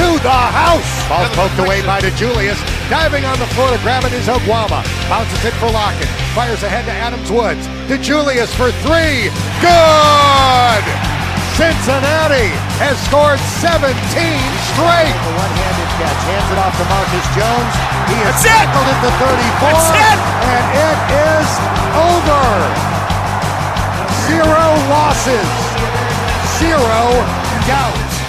to 0.00 0.18
the 0.22 0.40
house. 0.50 0.90
Ball's 1.08 1.30
poked 1.38 1.58
away 1.62 1.84
by 1.86 2.00
DeJulius. 2.00 2.58
Diving 2.90 3.24
on 3.24 3.38
the 3.38 3.46
floor 3.54 3.70
to 3.70 3.78
grab 3.82 4.04
it 4.04 4.12
is 4.12 4.26
Oguama. 4.26 4.82
Bounces 5.08 5.44
it 5.44 5.54
for 5.62 5.70
Lockett. 5.70 6.08
Fires 6.34 6.62
ahead 6.62 6.84
to 6.86 6.94
Adams 6.94 7.30
Woods. 7.30 7.66
DeJulius 7.86 8.50
for 8.58 8.74
three. 8.82 9.30
Good! 9.62 10.84
Cincinnati 11.54 12.50
has 12.82 12.98
scored 13.06 13.38
17 13.62 13.94
straight. 14.74 15.14
The 15.14 15.34
one-handed 15.38 15.90
catch. 16.02 16.20
Hands 16.26 16.48
it 16.50 16.58
off 16.58 16.74
to 16.74 16.86
Marcus 16.90 17.26
Jones. 17.38 17.74
He 18.10 18.18
is 18.18 18.34
tackled 18.42 18.88
at 18.90 18.98
the 18.98 19.12
34. 19.22 19.70
That's 19.70 19.90
it. 19.94 20.18
And 20.50 20.66
it 20.74 21.00
is 21.14 21.48
over. 21.94 22.44
Zero 24.26 24.66
losses. 24.90 25.50
Zero 26.58 27.22
doubt. 27.70 28.23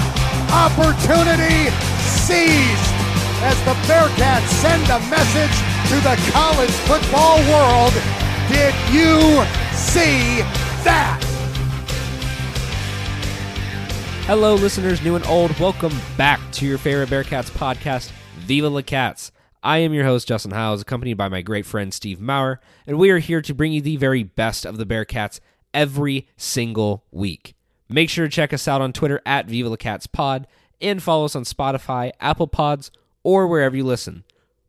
Opportunity 0.65 1.69
seized 1.99 2.89
as 3.43 3.55
the 3.65 3.75
Bearcats 3.85 4.47
send 4.47 4.81
a 4.85 4.97
message 5.11 5.55
to 5.89 5.95
the 6.01 6.31
college 6.31 6.71
football 6.71 7.37
world. 7.51 7.93
Did 8.49 8.73
you 8.91 9.45
see 9.75 10.41
that? 10.83 11.21
Hello, 14.25 14.55
listeners, 14.55 15.03
new 15.03 15.15
and 15.15 15.25
old. 15.27 15.57
Welcome 15.59 15.93
back 16.17 16.39
to 16.53 16.65
your 16.65 16.79
favorite 16.79 17.09
Bearcats 17.09 17.51
podcast, 17.51 18.09
Viva 18.37 18.67
La 18.67 18.81
Cats. 18.81 19.31
I 19.61 19.77
am 19.77 19.93
your 19.93 20.05
host, 20.05 20.27
Justin 20.27 20.49
Howes, 20.49 20.81
accompanied 20.81 21.13
by 21.13 21.29
my 21.29 21.43
great 21.43 21.67
friend 21.67 21.93
Steve 21.93 22.19
Maurer, 22.19 22.59
and 22.87 22.97
we 22.97 23.11
are 23.11 23.19
here 23.19 23.43
to 23.43 23.53
bring 23.53 23.71
you 23.71 23.81
the 23.81 23.97
very 23.97 24.23
best 24.23 24.65
of 24.65 24.77
the 24.77 24.85
Bearcats 24.87 25.39
every 25.75 26.27
single 26.37 27.05
week. 27.11 27.53
Make 27.87 28.09
sure 28.09 28.25
to 28.25 28.31
check 28.31 28.51
us 28.51 28.67
out 28.67 28.81
on 28.81 28.93
Twitter 28.93 29.21
at 29.27 29.45
Viva 29.45 29.69
La 29.69 29.75
Cats 29.75 30.07
Pod 30.07 30.47
and 30.81 31.01
follow 31.01 31.25
us 31.25 31.35
on 31.35 31.43
Spotify, 31.43 32.11
Apple 32.19 32.47
Pods, 32.47 32.91
or 33.23 33.47
wherever 33.47 33.75
you 33.75 33.83
listen. 33.83 34.23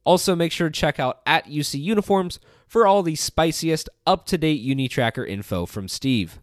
Also, 0.05 0.37
make 0.37 0.53
sure 0.53 0.69
to 0.69 0.81
check 0.81 1.01
out 1.01 1.21
at 1.27 1.47
UC 1.47 1.83
Uniforms 1.83 2.39
for 2.67 2.87
all 2.87 3.03
the 3.03 3.17
spiciest, 3.17 3.89
up 4.07 4.25
to 4.27 4.39
date 4.39 4.61
Uni 4.61 4.89
Tracker 4.89 5.25
info 5.25 5.67
from 5.67 5.89
Steve. 5.89 6.41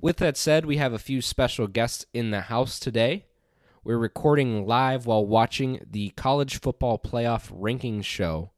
With 0.00 0.16
that 0.16 0.36
said, 0.36 0.64
we 0.64 0.78
have 0.78 0.92
a 0.92 0.98
few 0.98 1.22
special 1.22 1.66
guests 1.66 2.06
in 2.12 2.30
the 2.30 2.42
house 2.42 2.80
today. 2.80 3.26
We're 3.84 3.98
recording 3.98 4.66
live 4.66 5.06
while 5.06 5.26
watching 5.26 5.80
the 5.88 6.10
college 6.10 6.60
football 6.60 6.98
playoff 6.98 7.52
rankings 7.52 8.04
show, 8.04 8.50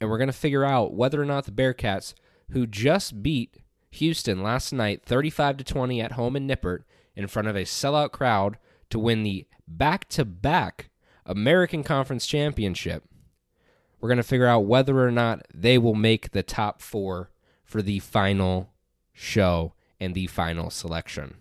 and 0.00 0.08
we're 0.08 0.18
going 0.18 0.28
to 0.28 0.32
figure 0.32 0.64
out 0.64 0.94
whether 0.94 1.20
or 1.20 1.26
not 1.26 1.44
the 1.44 1.52
Bearcats, 1.52 2.14
who 2.50 2.66
just 2.66 3.22
beat 3.22 3.58
Houston 3.90 4.42
last 4.42 4.72
night 4.72 5.02
35 5.04 5.58
to 5.58 5.64
20 5.64 6.00
at 6.00 6.12
home 6.12 6.34
in 6.34 6.48
Nippert 6.48 6.84
in 7.14 7.26
front 7.28 7.48
of 7.48 7.56
a 7.56 7.62
sellout 7.62 8.10
crowd 8.10 8.58
to 8.90 8.98
win 8.98 9.22
the 9.22 9.46
back-to-back 9.66 10.90
American 11.26 11.82
Conference 11.82 12.26
Championship. 12.26 13.04
We're 14.00 14.08
going 14.08 14.18
to 14.18 14.22
figure 14.22 14.46
out 14.46 14.66
whether 14.66 15.00
or 15.00 15.10
not 15.10 15.46
they 15.52 15.78
will 15.78 15.94
make 15.94 16.30
the 16.32 16.42
top 16.42 16.82
4 16.82 17.30
for 17.64 17.82
the 17.82 17.98
final 18.00 18.70
show 19.12 19.72
and 19.98 20.14
the 20.14 20.26
final 20.26 20.70
selection. 20.70 21.34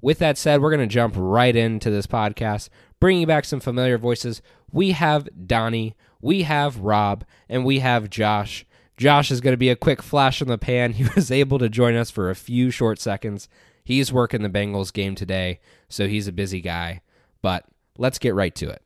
With 0.00 0.18
that 0.20 0.38
said, 0.38 0.60
we're 0.60 0.70
going 0.70 0.88
to 0.88 0.94
jump 0.94 1.14
right 1.16 1.54
into 1.54 1.90
this 1.90 2.06
podcast, 2.06 2.68
bringing 3.00 3.26
back 3.26 3.44
some 3.44 3.60
familiar 3.60 3.98
voices. 3.98 4.40
We 4.70 4.92
have 4.92 5.28
Donnie, 5.46 5.96
we 6.20 6.42
have 6.42 6.78
Rob, 6.78 7.24
and 7.48 7.64
we 7.64 7.80
have 7.80 8.08
Josh. 8.08 8.64
Josh 8.96 9.30
is 9.30 9.40
going 9.40 9.52
to 9.52 9.58
be 9.58 9.70
a 9.70 9.76
quick 9.76 10.02
flash 10.02 10.40
in 10.40 10.48
the 10.48 10.58
pan. 10.58 10.92
He 10.94 11.04
was 11.14 11.30
able 11.30 11.58
to 11.58 11.68
join 11.68 11.96
us 11.96 12.10
for 12.10 12.30
a 12.30 12.36
few 12.36 12.70
short 12.70 13.00
seconds. 13.00 13.48
He's 13.84 14.12
working 14.12 14.42
the 14.42 14.50
Bengals 14.50 14.92
game 14.92 15.14
today, 15.14 15.60
so 15.88 16.06
he's 16.08 16.28
a 16.28 16.32
busy 16.32 16.60
guy. 16.60 17.00
But 17.42 17.64
let's 17.96 18.18
get 18.18 18.34
right 18.34 18.54
to 18.56 18.70
it. 18.70 18.82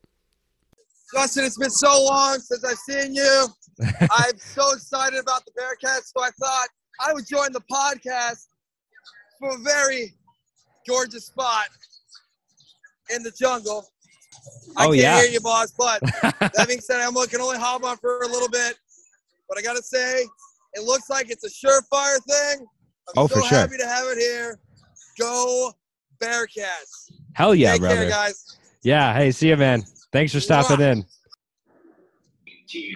Justin, 1.13 1.45
it's 1.45 1.57
been 1.57 1.69
so 1.69 2.03
long 2.05 2.39
since 2.39 2.63
I've 2.63 2.77
seen 2.77 3.13
you. 3.13 3.47
I'm 4.11 4.37
so 4.37 4.71
excited 4.73 5.19
about 5.19 5.43
the 5.45 5.51
Bearcats, 5.51 6.11
so 6.15 6.23
I 6.23 6.29
thought 6.39 6.67
I 6.99 7.13
would 7.13 7.25
join 7.27 7.51
the 7.51 7.61
podcast 7.71 8.47
from 9.39 9.59
a 9.59 9.63
very 9.63 10.13
gorgeous 10.87 11.25
spot 11.27 11.65
in 13.13 13.21
the 13.23 13.31
jungle. 13.31 13.87
I 14.77 14.85
Oh, 14.85 14.87
can't 14.89 14.95
yeah. 14.97 15.21
hear 15.21 15.31
you, 15.31 15.39
boss, 15.39 15.71
but 15.77 16.01
that 16.21 16.65
being 16.67 16.79
said, 16.81 16.99
I'm 17.01 17.13
looking 17.13 17.39
only 17.39 17.57
hop 17.57 17.83
on 17.83 17.97
for 17.97 18.21
a 18.21 18.27
little 18.27 18.49
bit. 18.49 18.75
But 19.47 19.57
I 19.57 19.61
got 19.61 19.75
to 19.75 19.83
say, 19.83 20.25
it 20.73 20.83
looks 20.83 21.09
like 21.09 21.29
it's 21.29 21.43
a 21.43 21.49
surefire 21.49 22.17
thing. 22.27 22.65
I'm 23.09 23.13
Oh, 23.23 23.27
so 23.27 23.35
for 23.35 23.41
sure. 23.41 23.57
happy 23.59 23.77
to 23.77 23.85
have 23.87 24.05
it 24.07 24.17
here. 24.17 24.59
Go 25.19 25.73
Bearcats. 26.23 27.11
Hell 27.33 27.55
yeah, 27.55 27.73
Take 27.73 27.81
brother. 27.81 27.95
care, 27.95 28.09
guys. 28.09 28.57
Yeah, 28.83 29.13
hey, 29.13 29.31
see 29.31 29.49
you, 29.49 29.57
man. 29.57 29.83
Thanks 30.11 30.33
for 30.33 30.39
stopping 30.39 30.81
in. 30.81 31.05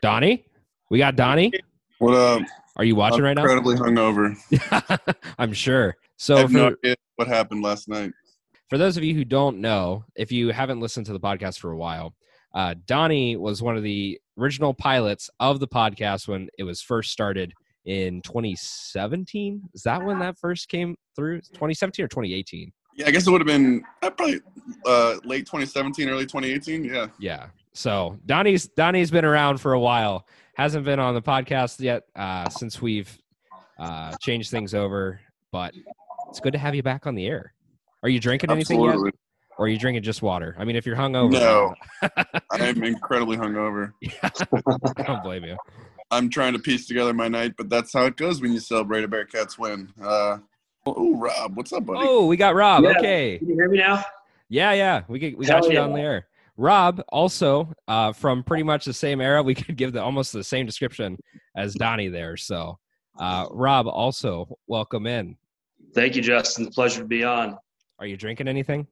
Donnie? 0.02 0.46
We 0.90 0.98
got 1.00 1.16
Donnie? 1.16 1.52
What 2.00 2.14
up? 2.16 2.42
Are 2.76 2.84
you 2.86 2.96
watching 2.96 3.20
I'm 3.20 3.26
right 3.26 3.36
now? 3.36 3.42
incredibly 3.44 3.76
hungover. 3.76 4.36
I'm 5.40 5.54
sure. 5.54 5.90
I 6.00 6.06
So 6.18 6.38
have 6.38 6.52
no 6.52 6.68
idea 6.84 6.96
what 7.16 7.28
happened 7.28 7.64
last 7.64 7.88
night. 7.88 8.12
for 8.70 8.78
those 8.78 8.98
of 8.98 9.04
you 9.04 9.14
who 9.16 9.26
don't 9.26 9.60
know, 9.60 10.04
if 10.16 10.32
you 10.32 10.50
haven't 10.50 10.80
listened 10.80 11.06
to 11.08 11.14
the 11.14 11.20
podcast 11.20 11.60
for 11.60 11.72
a 11.72 11.78
while, 11.78 12.14
uh, 12.54 12.76
Donnie 12.86 13.36
was 13.36 13.62
one 13.62 13.76
of 13.78 13.84
the 13.84 14.20
original 14.40 14.74
pilots 14.74 15.30
of 15.40 15.60
the 15.60 15.68
podcast 15.68 16.28
when 16.28 16.50
it 16.58 16.64
was 16.64 16.82
first 16.82 17.12
started 17.12 17.54
in 17.86 18.22
2017. 18.22 19.62
Is 19.74 19.84
that 19.84 20.04
when 20.04 20.20
that 20.20 20.38
first 20.38 20.70
came 20.70 20.96
through? 21.16 21.42
2017 21.42 22.04
or 22.06 22.08
2018? 22.08 22.72
Yeah, 22.98 23.08
I 23.08 23.12
guess 23.12 23.28
it 23.28 23.32
would 23.32 23.42
have 23.42 23.48
been 23.48 23.84
uh, 24.02 24.10
probably 24.10 24.42
uh, 24.86 25.18
late 25.24 25.46
2017, 25.46 26.10
early 26.10 26.26
2018. 26.26 26.84
Yeah. 26.84 27.08
Yeah. 27.20 27.48
So 27.74 28.18
Donnie's 28.26 28.68
Donnie's 28.68 29.12
been 29.12 29.24
around 29.24 29.62
for 29.62 29.74
a 29.74 29.80
while. 29.80 30.28
Hasn't 30.56 30.84
been 30.84 31.00
on 31.00 31.14
the 31.14 31.22
podcast 31.22 31.80
yet 31.80 32.04
uh, 32.16 32.50
since 32.50 32.82
we've 32.82 33.16
uh, 33.80 34.16
changed 34.20 34.50
things 34.50 34.74
over, 34.74 35.20
but 35.52 35.76
it's 36.30 36.40
good 36.40 36.54
to 36.54 36.60
have 36.60 36.74
you 36.74 36.82
back 36.82 37.06
on 37.06 37.14
the 37.14 37.28
air. 37.28 37.54
Are 38.02 38.10
you 38.10 38.20
drinking 38.20 38.50
anything 38.50 38.80
yet, 38.80 38.90
Absolutely. 38.90 39.12
or 39.60 39.66
are 39.66 39.68
you 39.70 39.78
drinking 39.78 40.02
just 40.02 40.24
water? 40.24 40.56
I 40.58 40.66
mean, 40.66 40.76
if 40.76 40.88
you're 40.88 40.96
hungover, 40.96 41.34
No. 41.34 41.76
I 42.02 42.58
am 42.66 42.84
incredibly 42.84 43.38
hungover. 43.38 43.94
I 44.98 45.04
don't 45.04 45.22
blame 45.24 45.44
you. 45.44 45.58
I'm 46.10 46.30
trying 46.30 46.54
to 46.54 46.60
piece 46.60 46.88
together 46.88 47.14
my 47.14 47.28
night, 47.28 47.54
but 47.58 47.70
that's 47.70 47.94
how 47.94 48.06
it 48.06 48.18
goes 48.18 48.42
when 48.42 48.52
you 48.54 48.60
celebrate 48.60 49.04
a 49.04 49.08
Bearcats 49.08 49.60
win. 49.60 49.92
Uh, 50.02 50.38
oh, 50.96 51.18
Rob, 51.18 51.58
what's 51.58 51.74
up, 51.74 51.86
buddy? 51.86 52.00
Oh, 52.02 52.26
we 52.28 52.38
got 52.38 52.56
Rob. 52.56 52.84
Yeah. 52.84 52.98
Okay. 52.98 53.38
Can 53.40 53.50
you 53.50 53.56
hear 53.56 53.70
me 53.70 53.80
now? 53.80 54.04
Yeah, 54.50 54.74
yeah. 54.74 55.04
We 55.08 55.20
get, 55.20 55.38
we 55.38 55.46
Hell 55.46 55.62
got 55.62 55.70
you 55.70 55.76
yeah. 55.76 55.84
on 55.84 55.94
the 55.94 56.00
air. 56.00 56.28
Rob, 56.58 57.04
also 57.10 57.72
uh, 57.88 58.14
from 58.14 58.44
pretty 58.44 58.64
much 58.64 58.86
the 58.86 58.94
same 58.94 59.22
era, 59.22 59.44
we 59.44 59.54
could 59.54 59.78
give 59.78 59.94
the 59.94 60.02
almost 60.02 60.34
the 60.34 60.44
same 60.44 60.66
description 60.66 61.18
as 61.56 61.74
Donnie 61.76 62.08
there. 62.08 62.36
So, 62.38 62.80
uh, 63.20 63.48
Rob, 63.52 63.88
also 63.88 64.58
welcome 64.68 65.06
in. 65.06 65.38
Thank 65.94 66.16
you, 66.16 66.22
Justin. 66.22 66.68
Pleasure 66.68 67.02
to 67.02 67.08
be 67.08 67.24
on. 67.24 67.58
Are 68.00 68.06
you 68.06 68.18
drinking 68.18 68.48
anything? 68.48 68.88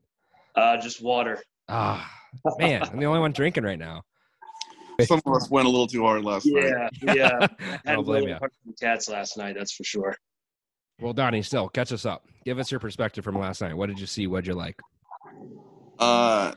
Uh, 0.56 0.78
just 0.78 1.04
water. 1.04 1.42
Ah, 1.68 2.10
man, 2.60 2.84
I'm 2.84 3.00
the 3.00 3.06
only 3.06 3.20
one 3.20 3.32
drinking 3.32 3.64
right 3.64 3.80
now. 3.80 4.04
Some 5.02 5.22
of 5.26 5.34
us 5.36 5.50
went 5.50 5.68
a 5.68 5.70
little 5.70 5.88
too 5.88 6.04
hard 6.04 6.24
last 6.24 6.46
night. 6.46 6.90
Yeah, 7.04 7.14
yeah. 7.14 7.48
I 7.60 7.80
Had 7.86 8.00
a 8.00 8.04
blame 8.04 8.26
little 8.26 8.48
you. 8.66 8.74
cats 8.80 9.10
last 9.10 9.38
night. 9.38 9.56
That's 9.58 9.74
for 9.74 9.84
sure. 9.84 10.16
Well, 11.00 11.14
Donnie, 11.14 11.42
still 11.42 11.70
catch 11.70 11.92
us 11.92 12.06
up. 12.06 12.26
Give 12.46 12.58
us 12.60 12.72
your 12.72 12.80
perspective 12.80 13.24
from 13.24 13.38
last 13.38 13.62
night. 13.62 13.76
What 13.76 13.88
did 13.88 14.00
you 14.00 14.06
see? 14.06 14.28
What'd 14.28 14.48
you 14.48 14.54
like? 14.54 14.80
Uh, 16.00 16.54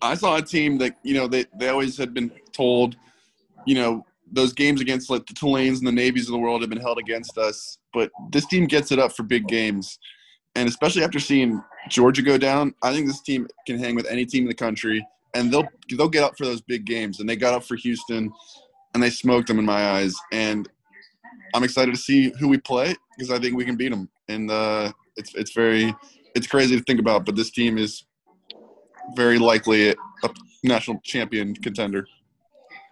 I 0.00 0.14
saw 0.14 0.36
a 0.36 0.42
team 0.42 0.78
that 0.78 0.96
you 1.02 1.14
know 1.14 1.26
they 1.28 1.46
they 1.58 1.68
always 1.68 1.96
had 1.96 2.14
been 2.14 2.30
told, 2.52 2.96
you 3.66 3.74
know, 3.74 4.04
those 4.30 4.52
games 4.52 4.80
against 4.80 5.10
like 5.10 5.26
the 5.26 5.34
Tulanes 5.34 5.78
and 5.78 5.86
the 5.86 5.92
Navies 5.92 6.26
of 6.26 6.32
the 6.32 6.38
world 6.38 6.62
have 6.62 6.70
been 6.70 6.80
held 6.80 6.98
against 6.98 7.38
us, 7.38 7.78
but 7.92 8.10
this 8.30 8.46
team 8.46 8.66
gets 8.66 8.92
it 8.92 8.98
up 8.98 9.12
for 9.12 9.22
big 9.22 9.46
games, 9.46 9.98
and 10.54 10.68
especially 10.68 11.04
after 11.04 11.18
seeing 11.18 11.62
Georgia 11.88 12.22
go 12.22 12.38
down, 12.38 12.74
I 12.82 12.92
think 12.92 13.06
this 13.06 13.20
team 13.20 13.46
can 13.66 13.78
hang 13.78 13.94
with 13.94 14.06
any 14.06 14.24
team 14.24 14.44
in 14.44 14.48
the 14.48 14.54
country, 14.54 15.06
and 15.34 15.52
they'll 15.52 15.68
they'll 15.90 16.08
get 16.08 16.24
up 16.24 16.36
for 16.38 16.44
those 16.44 16.62
big 16.62 16.86
games, 16.86 17.20
and 17.20 17.28
they 17.28 17.36
got 17.36 17.54
up 17.54 17.64
for 17.64 17.76
Houston, 17.76 18.32
and 18.94 19.02
they 19.02 19.10
smoked 19.10 19.48
them 19.48 19.58
in 19.58 19.64
my 19.66 19.90
eyes, 19.90 20.14
and 20.32 20.68
I'm 21.54 21.64
excited 21.64 21.94
to 21.94 22.00
see 22.00 22.32
who 22.38 22.48
we 22.48 22.58
play 22.58 22.94
because 23.16 23.30
I 23.30 23.38
think 23.38 23.56
we 23.56 23.64
can 23.64 23.76
beat 23.76 23.90
them, 23.90 24.08
and 24.28 24.50
uh, 24.50 24.92
it's 25.16 25.34
it's 25.34 25.52
very 25.52 25.94
it's 26.34 26.46
crazy 26.46 26.76
to 26.76 26.82
think 26.84 27.00
about, 27.00 27.24
but 27.24 27.36
this 27.36 27.50
team 27.50 27.78
is 27.78 28.04
very 29.14 29.38
likely 29.38 29.90
a 29.90 29.94
national 30.62 31.00
champion 31.02 31.54
contender. 31.54 32.06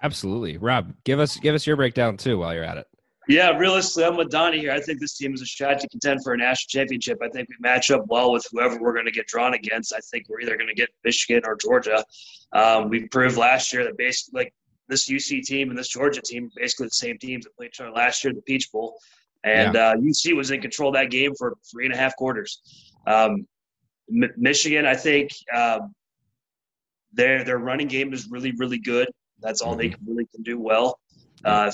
Absolutely, 0.03 0.57
Rob. 0.59 0.95
Give 1.05 1.21
us 1.21 1.37
give 1.39 1.55
us 1.55 1.67
your 1.67 1.77
breakdown 1.77 2.17
too 2.17 2.39
while 2.39 2.55
you're 2.55 2.65
at 2.65 2.79
it. 2.79 2.87
Yeah, 3.27 3.57
realistically, 3.57 4.05
I'm 4.05 4.17
with 4.17 4.29
Donnie 4.29 4.59
here. 4.59 4.73
I 4.73 4.81
think 4.81 5.01
this 5.01 5.17
team 5.17 5.33
is 5.33 5.41
a 5.41 5.47
shot 5.47 5.81
to 5.81 5.89
contend 5.89 6.23
for 6.23 6.35
a 6.35 6.37
national 6.37 6.69
championship. 6.69 7.19
I 7.23 7.29
think 7.31 7.49
we 7.49 7.57
match 7.59 7.91
up 7.91 8.05
well 8.09 8.33
with 8.33 8.47
whoever 8.53 8.79
we're 8.79 8.93
going 8.93 9.07
to 9.07 9.13
get 9.13 9.27
drawn 9.27 9.55
against. 9.55 9.95
I 9.95 10.01
think 10.11 10.27
we're 10.29 10.41
either 10.41 10.59
going 10.59 10.69
to 10.69 10.75
get 10.75 10.91
Michigan 11.05 11.43
or 11.47 11.57
Georgia. 11.57 12.05
Um, 12.53 12.91
we 12.91 13.09
proved 13.09 13.39
last 13.39 13.73
year 13.73 13.83
that 13.85 13.97
basically, 13.97 14.43
like 14.43 14.55
this 14.89 15.09
UC 15.09 15.43
team 15.43 15.71
and 15.71 15.79
this 15.79 15.89
Georgia 15.89 16.21
team, 16.23 16.51
basically 16.57 16.87
the 16.87 16.91
same 16.91 17.19
teams 17.19 17.45
that 17.45 17.57
played 17.57 17.69
each 17.69 17.81
other 17.81 17.91
last 17.91 18.23
year, 18.23 18.31
in 18.31 18.37
the 18.37 18.43
Peach 18.43 18.71
Bowl, 18.71 18.97
and 19.45 19.77
uh, 19.77 19.95
UC 19.97 20.37
was 20.37 20.51
in 20.51 20.61
control 20.61 20.89
of 20.89 20.95
that 20.95 21.11
game 21.11 21.35
for 21.35 21.55
three 21.71 21.85
and 21.85 21.95
a 21.95 21.97
half 21.97 22.17
quarters. 22.17 22.61
Um, 23.07 23.47
M- 24.11 24.33
Michigan, 24.37 24.87
I 24.87 24.95
think 24.95 25.31
um, 25.55 25.95
their 27.13 27.45
their 27.45 27.59
running 27.59 27.89
game 27.89 28.13
is 28.13 28.29
really 28.31 28.53
really 28.59 28.79
good. 28.79 29.09
That's 29.41 29.61
all 29.61 29.77
they 29.77 29.91
can, 29.91 30.01
really 30.07 30.27
can 30.35 30.43
do 30.43 30.59
well. 30.59 30.99
Uh, 31.45 31.71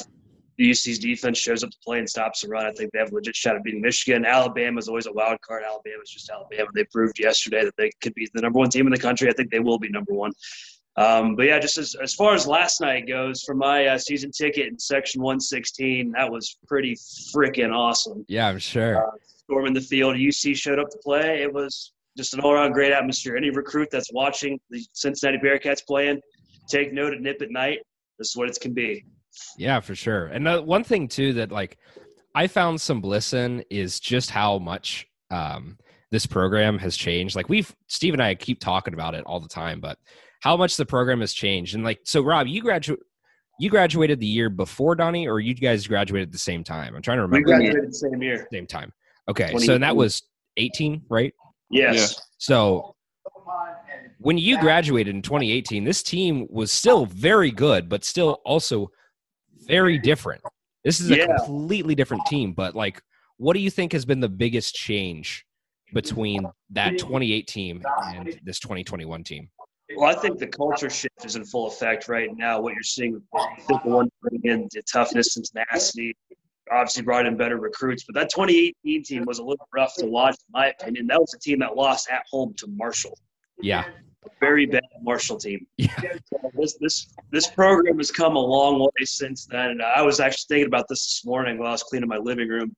UC's 0.60 0.98
defense 0.98 1.38
shows 1.38 1.64
up 1.64 1.70
to 1.70 1.76
play 1.82 1.98
and 1.98 2.08
stops 2.08 2.42
the 2.42 2.48
run. 2.48 2.66
I 2.66 2.72
think 2.72 2.92
they 2.92 2.98
have 2.98 3.10
a 3.12 3.14
legit 3.14 3.34
shot 3.34 3.56
at 3.56 3.64
beating 3.64 3.80
Michigan. 3.80 4.26
Alabama 4.26 4.78
is 4.78 4.88
always 4.88 5.06
a 5.06 5.12
wild 5.12 5.40
card. 5.40 5.62
Alabama 5.64 6.02
is 6.02 6.10
just 6.10 6.28
Alabama. 6.28 6.68
They 6.74 6.84
proved 6.84 7.18
yesterday 7.18 7.64
that 7.64 7.76
they 7.78 7.90
could 8.02 8.14
be 8.14 8.28
the 8.34 8.42
number 8.42 8.58
one 8.58 8.68
team 8.68 8.86
in 8.86 8.92
the 8.92 8.98
country. 8.98 9.28
I 9.28 9.32
think 9.32 9.50
they 9.50 9.60
will 9.60 9.78
be 9.78 9.88
number 9.88 10.12
one. 10.12 10.32
Um, 10.96 11.36
but 11.36 11.46
yeah, 11.46 11.58
just 11.58 11.78
as, 11.78 11.94
as 12.02 12.14
far 12.14 12.34
as 12.34 12.46
last 12.46 12.80
night 12.80 13.06
goes, 13.06 13.42
for 13.42 13.54
my 13.54 13.86
uh, 13.86 13.98
season 13.98 14.30
ticket 14.32 14.68
in 14.68 14.78
section 14.78 15.22
116, 15.22 16.12
that 16.12 16.30
was 16.30 16.58
pretty 16.66 16.94
freaking 17.34 17.74
awesome. 17.74 18.24
Yeah, 18.28 18.48
I'm 18.48 18.58
sure. 18.58 19.06
Uh, 19.06 19.10
storming 19.22 19.72
the 19.72 19.80
field, 19.80 20.16
UC 20.16 20.56
showed 20.56 20.78
up 20.78 20.90
to 20.90 20.98
play. 20.98 21.42
It 21.42 21.52
was 21.52 21.92
just 22.16 22.34
an 22.34 22.40
all 22.40 22.52
around 22.52 22.72
great 22.72 22.92
atmosphere. 22.92 23.36
Any 23.36 23.50
recruit 23.50 23.88
that's 23.90 24.12
watching 24.12 24.60
the 24.68 24.84
Cincinnati 24.92 25.38
Bearcats 25.38 25.84
playing, 25.86 26.20
take 26.68 26.92
note 26.92 27.14
at 27.14 27.20
Nip 27.20 27.40
at 27.40 27.50
night. 27.50 27.78
This 28.18 28.30
is 28.30 28.36
what 28.36 28.48
it 28.48 28.58
can 28.60 28.74
be. 28.74 29.04
Yeah, 29.56 29.80
for 29.80 29.94
sure. 29.94 30.26
And 30.26 30.46
uh, 30.46 30.60
one 30.60 30.84
thing 30.84 31.08
too 31.08 31.32
that 31.34 31.52
like 31.52 31.78
I 32.34 32.46
found 32.46 32.80
some 32.80 33.00
bliss 33.00 33.32
in 33.32 33.64
is 33.70 34.00
just 34.00 34.30
how 34.30 34.58
much 34.58 35.06
um, 35.30 35.78
this 36.10 36.26
program 36.26 36.78
has 36.78 36.96
changed. 36.96 37.36
Like 37.36 37.48
we've 37.48 37.74
Steve 37.86 38.12
and 38.12 38.22
I 38.22 38.34
keep 38.34 38.60
talking 38.60 38.94
about 38.94 39.14
it 39.14 39.24
all 39.24 39.40
the 39.40 39.48
time, 39.48 39.80
but 39.80 39.98
how 40.40 40.56
much 40.56 40.76
the 40.76 40.86
program 40.86 41.20
has 41.20 41.32
changed. 41.32 41.74
And 41.74 41.84
like 41.84 42.00
so, 42.04 42.22
Rob, 42.22 42.46
you 42.46 42.60
graduate. 42.60 43.00
You 43.58 43.68
graduated 43.68 44.18
the 44.20 44.26
year 44.26 44.48
before 44.48 44.94
Donnie, 44.94 45.28
or 45.28 45.38
you 45.38 45.52
guys 45.52 45.86
graduated 45.86 46.28
at 46.28 46.32
the 46.32 46.38
same 46.38 46.64
time? 46.64 46.96
I'm 46.96 47.02
trying 47.02 47.18
to 47.18 47.22
remember. 47.22 47.36
We 47.36 47.58
graduated 47.58 47.90
the 47.90 47.94
same 47.94 48.22
year. 48.22 48.48
Same 48.50 48.66
time. 48.66 48.90
Okay, 49.28 49.54
so 49.58 49.76
that 49.76 49.94
was 49.94 50.22
18, 50.56 51.02
right? 51.10 51.34
Yes. 51.70 51.94
Yeah. 51.94 52.22
So 52.38 52.96
when 54.18 54.38
you 54.38 54.58
graduated 54.60 55.14
in 55.14 55.20
2018, 55.20 55.84
this 55.84 56.02
team 56.02 56.46
was 56.48 56.72
still 56.72 57.04
very 57.04 57.50
good, 57.50 57.88
but 57.88 58.02
still 58.02 58.40
also 58.46 58.90
very 59.66 59.98
different. 59.98 60.42
This 60.84 60.98
is 61.00 61.10
a 61.10 61.18
Yeah. 61.18 61.26
completely 61.36 61.94
different 61.94 62.24
team. 62.26 62.54
But 62.54 62.74
like, 62.74 63.02
what 63.36 63.52
do 63.52 63.60
you 63.60 63.70
think 63.70 63.92
has 63.92 64.06
been 64.06 64.20
the 64.20 64.28
biggest 64.28 64.74
change 64.74 65.44
between 65.92 66.46
that 66.70 66.98
28 66.98 67.46
team 67.46 67.82
and 68.06 68.40
this 68.42 68.58
2021 68.58 69.22
team? 69.22 69.50
Well, 69.96 70.08
I 70.08 70.14
think 70.14 70.38
the 70.38 70.46
culture 70.46 70.90
shift 70.90 71.24
is 71.24 71.36
in 71.36 71.44
full 71.44 71.66
effect 71.66 72.08
right 72.08 72.28
now. 72.36 72.60
What 72.60 72.74
you're 72.74 72.82
seeing, 72.82 73.20
I 73.34 73.60
think 73.66 73.82
the 73.82 73.88
one 73.88 74.08
bringing 74.22 74.50
in 74.50 74.68
the 74.72 74.82
toughness 74.82 75.36
and 75.36 75.44
tenacity, 75.44 76.14
obviously 76.70 77.02
brought 77.02 77.26
in 77.26 77.36
better 77.36 77.58
recruits. 77.58 78.04
But 78.04 78.14
that 78.14 78.30
2018 78.30 79.02
team 79.02 79.24
was 79.24 79.38
a 79.38 79.44
little 79.44 79.68
rough 79.74 79.94
to 79.98 80.06
watch, 80.06 80.34
in 80.34 80.52
my 80.52 80.68
opinion. 80.68 81.06
That 81.08 81.20
was 81.20 81.34
a 81.34 81.38
team 81.38 81.58
that 81.60 81.76
lost 81.76 82.08
at 82.10 82.22
home 82.30 82.54
to 82.58 82.66
Marshall. 82.68 83.18
Yeah, 83.60 83.84
Very 84.38 84.66
bad 84.66 84.82
Marshall 85.02 85.38
team. 85.38 85.66
yeah, 85.76 85.88
So 86.32 86.50
this 86.54 86.76
this 86.80 87.12
this 87.30 87.46
program 87.48 87.98
has 87.98 88.10
come 88.10 88.36
a 88.36 88.40
long 88.40 88.78
way 88.80 89.04
since 89.04 89.46
then. 89.46 89.70
And 89.70 89.82
I 89.82 90.02
was 90.02 90.20
actually 90.20 90.46
thinking 90.48 90.66
about 90.68 90.86
this 90.88 91.04
this 91.04 91.22
morning 91.24 91.58
while 91.58 91.68
I 91.68 91.72
was 91.72 91.82
cleaning 91.82 92.08
my 92.08 92.16
living 92.16 92.48
room. 92.48 92.74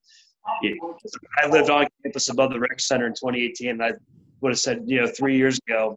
I 1.43 1.47
lived 1.49 1.71
on 1.71 1.87
campus 2.03 2.29
above 2.31 2.51
the 2.53 2.59
rec 2.59 2.81
center 2.81 3.07
in 3.07 3.13
2018, 3.13 3.71
and 3.71 3.83
I 3.83 3.93
would 4.41 4.51
have 4.51 4.59
said, 4.59 4.83
you 4.87 5.01
know, 5.01 5.07
three 5.07 5.37
years 5.37 5.61
ago, 5.69 5.97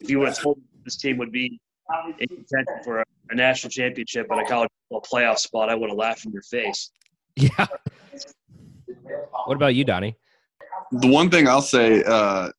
if 0.00 0.10
you 0.10 0.18
would 0.18 0.28
have 0.28 0.38
told 0.38 0.58
me 0.58 0.64
this 0.84 0.96
team 0.96 1.18
would 1.18 1.32
be 1.32 1.60
in 2.18 2.28
contention 2.28 2.76
for 2.84 3.00
a, 3.00 3.04
a 3.30 3.34
national 3.34 3.70
championship 3.70 4.26
and 4.30 4.40
a 4.40 4.44
college 4.44 4.70
football 4.88 5.06
playoff 5.10 5.38
spot, 5.38 5.68
I 5.68 5.74
would 5.74 5.90
have 5.90 5.98
laughed 5.98 6.24
in 6.24 6.32
your 6.32 6.42
face. 6.42 6.90
yeah. 7.36 7.66
What 9.46 9.54
about 9.54 9.74
you, 9.74 9.84
Donnie? 9.84 10.16
The 10.92 11.08
one 11.08 11.30
thing 11.30 11.48
I'll 11.48 11.62
say, 11.62 12.02
uh, 12.04 12.50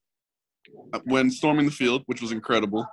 when 1.05 1.29
storming 1.29 1.65
the 1.65 1.71
field, 1.71 2.03
which 2.05 2.21
was 2.21 2.31
incredible, 2.31 2.85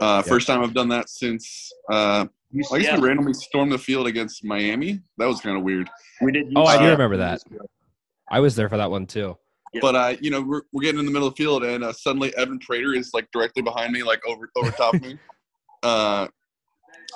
uh, 0.00 0.22
first 0.22 0.46
time 0.46 0.62
I've 0.62 0.74
done 0.74 0.88
that 0.88 1.08
since 1.08 1.72
uh, 1.90 2.26
I 2.72 2.78
guess 2.78 2.84
Yeah, 2.84 2.98
we 2.98 3.08
randomly 3.08 3.34
stormed 3.34 3.72
the 3.72 3.78
field 3.78 4.06
against 4.06 4.44
Miami. 4.44 5.00
That 5.18 5.26
was 5.26 5.40
kind 5.40 5.56
of 5.56 5.62
weird. 5.62 5.88
we 6.20 6.32
did. 6.32 6.52
Oh, 6.56 6.64
I 6.64 6.78
do 6.78 6.88
remember 6.90 7.18
that. 7.18 7.42
I 8.30 8.40
was 8.40 8.56
there 8.56 8.68
for 8.68 8.76
that 8.76 8.90
one 8.90 9.06
too. 9.06 9.36
But 9.80 9.94
uh, 9.96 10.16
you 10.20 10.30
know, 10.30 10.42
we're, 10.42 10.62
we're 10.72 10.82
getting 10.82 11.00
in 11.00 11.06
the 11.06 11.12
middle 11.12 11.28
of 11.28 11.34
the 11.34 11.42
field, 11.42 11.64
and 11.64 11.84
uh, 11.84 11.92
suddenly 11.92 12.36
Evan 12.36 12.58
Prater 12.58 12.94
is 12.94 13.10
like 13.14 13.28
directly 13.32 13.62
behind 13.62 13.92
me, 13.92 14.02
like 14.02 14.20
over 14.26 14.50
over 14.56 14.70
top 14.72 14.94
of 14.94 15.02
me. 15.02 15.18
Uh, 15.82 16.26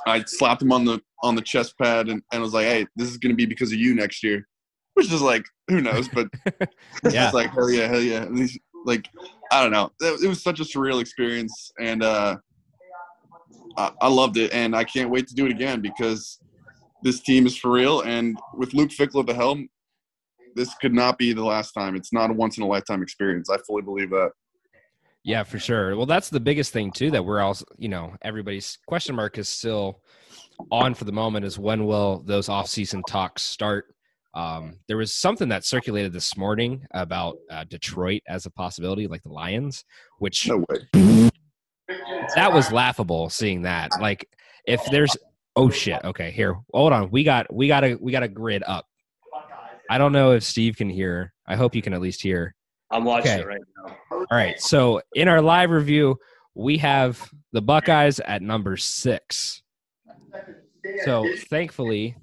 I 0.07 0.23
slapped 0.25 0.62
him 0.62 0.71
on 0.71 0.85
the 0.85 1.01
on 1.25 1.35
the 1.35 1.43
chest 1.43 1.77
pad 1.77 2.09
and, 2.09 2.23
and 2.33 2.41
was 2.41 2.53
like, 2.53 2.67
"Hey, 2.67 2.87
this 2.95 3.09
is 3.09 3.17
gonna 3.17 3.35
be 3.35 3.47
because 3.47 3.73
of 3.73 3.79
you 3.79 3.95
next 3.95 4.23
year," 4.23 4.47
which 4.95 5.11
is 5.11 5.23
like, 5.23 5.45
who 5.69 5.81
knows? 5.81 6.09
But 6.09 6.29
Yeah. 7.11 7.25
it's 7.25 7.35
like, 7.35 7.51
hell 7.51 7.71
yeah, 7.71 7.89
hell 7.89 8.01
yeah. 8.01 8.23
And 8.23 8.39
he's 8.39 8.57
like, 8.85 9.09
I 9.51 9.63
don't 9.63 9.73
know. 9.73 9.91
It, 10.01 10.25
it 10.25 10.29
was 10.29 10.43
such 10.43 10.61
a 10.61 10.63
surreal 10.63 11.01
experience, 11.01 11.73
and 11.81 12.03
uh, 12.03 12.37
I, 13.77 13.93
I 14.03 14.09
loved 14.09 14.37
it, 14.37 14.53
and 14.53 14.77
I 14.77 14.85
can't 14.85 15.11
wait 15.11 15.27
to 15.29 15.35
do 15.35 15.47
it 15.47 15.53
again 15.53 15.81
because 15.81 16.39
this 17.03 17.21
team 17.21 17.47
is 17.47 17.56
for 17.56 17.71
real. 17.71 18.03
And 18.03 18.39
with 18.55 18.75
Luke 18.75 18.91
Fickell 18.91 19.21
at 19.21 19.27
the 19.27 19.35
helm, 19.35 19.69
this 20.55 20.75
could 20.75 20.94
not 20.94 21.19
be 21.19 21.32
the 21.32 21.44
last 21.44 21.73
time. 21.73 21.97
It's 21.97 22.12
not 22.12 22.31
a 22.31 22.32
once 22.32 22.56
in 22.58 22.62
a 22.62 22.67
lifetime 22.67 23.02
experience. 23.02 23.50
I 23.50 23.58
fully 23.67 23.82
believe 23.82 24.11
that. 24.11 24.31
Yeah, 25.23 25.43
for 25.43 25.58
sure. 25.58 25.97
Well, 25.97 26.06
that's 26.06 26.31
the 26.31 26.41
biggest 26.41 26.73
thing 26.73 26.91
too 26.93 27.11
that 27.11 27.25
we're 27.25 27.41
also, 27.41 27.64
you 27.76 27.88
know, 27.88 28.14
everybody's 28.23 28.79
question 28.87 29.14
mark 29.14 29.37
is 29.38 29.49
still 29.49 30.00
on 30.70 30.94
for 30.94 31.05
the 31.05 31.12
moment 31.12 31.44
is 31.44 31.58
when 31.58 31.85
will 31.87 32.23
those 32.25 32.49
off-season 32.49 33.02
talks 33.08 33.43
start? 33.43 33.94
Um, 34.32 34.79
there 34.88 34.97
was 34.97 35.12
something 35.14 35.49
that 35.49 35.64
circulated 35.64 36.12
this 36.12 36.37
morning 36.37 36.87
about 36.93 37.37
uh, 37.50 37.64
Detroit 37.64 38.23
as 38.29 38.46
a 38.46 38.50
possibility, 38.50 39.08
like 39.08 39.23
the 39.23 39.29
Lions, 39.32 39.85
which 40.19 40.46
No 40.49 40.64
way. 40.69 41.31
that 42.37 42.53
was 42.53 42.70
laughable 42.70 43.29
seeing 43.29 43.62
that. 43.62 43.91
Like, 44.00 44.29
if 44.67 44.81
there's 44.91 45.17
oh 45.56 45.69
shit, 45.69 46.00
okay, 46.05 46.31
here, 46.31 46.56
hold 46.73 46.93
on, 46.93 47.10
we 47.10 47.25
got 47.25 47.53
we 47.53 47.67
got 47.67 47.82
a 47.84 47.96
we 48.01 48.13
got 48.13 48.22
a 48.22 48.29
grid 48.29 48.63
up. 48.67 48.86
I 49.91 49.99
don't 49.99 50.13
know 50.13 50.31
if 50.31 50.44
Steve 50.44 50.77
can 50.77 50.89
hear. 50.89 51.32
I 51.49 51.56
hope 51.56 51.75
you 51.75 51.82
can 51.82 51.93
at 51.93 52.01
least 52.01 52.23
hear. 52.23 52.55
I'm 52.93 53.03
watching 53.05 53.32
Okay. 53.32 53.41
it 53.41 53.47
right 53.47 53.61
now. 53.85 53.97
All 54.13 54.27
right. 54.31 54.59
So 54.61 55.03
in 55.15 55.27
our 55.27 55.43
live 55.43 55.70
review, 55.70 56.17
we 56.55 56.79
have 56.79 57.29
the 57.53 57.61
Buckeyes 57.61 58.20
at 58.20 58.41
number 58.41 58.77
six. 58.77 59.63
So 61.05 61.27
thankfully, 61.49 62.17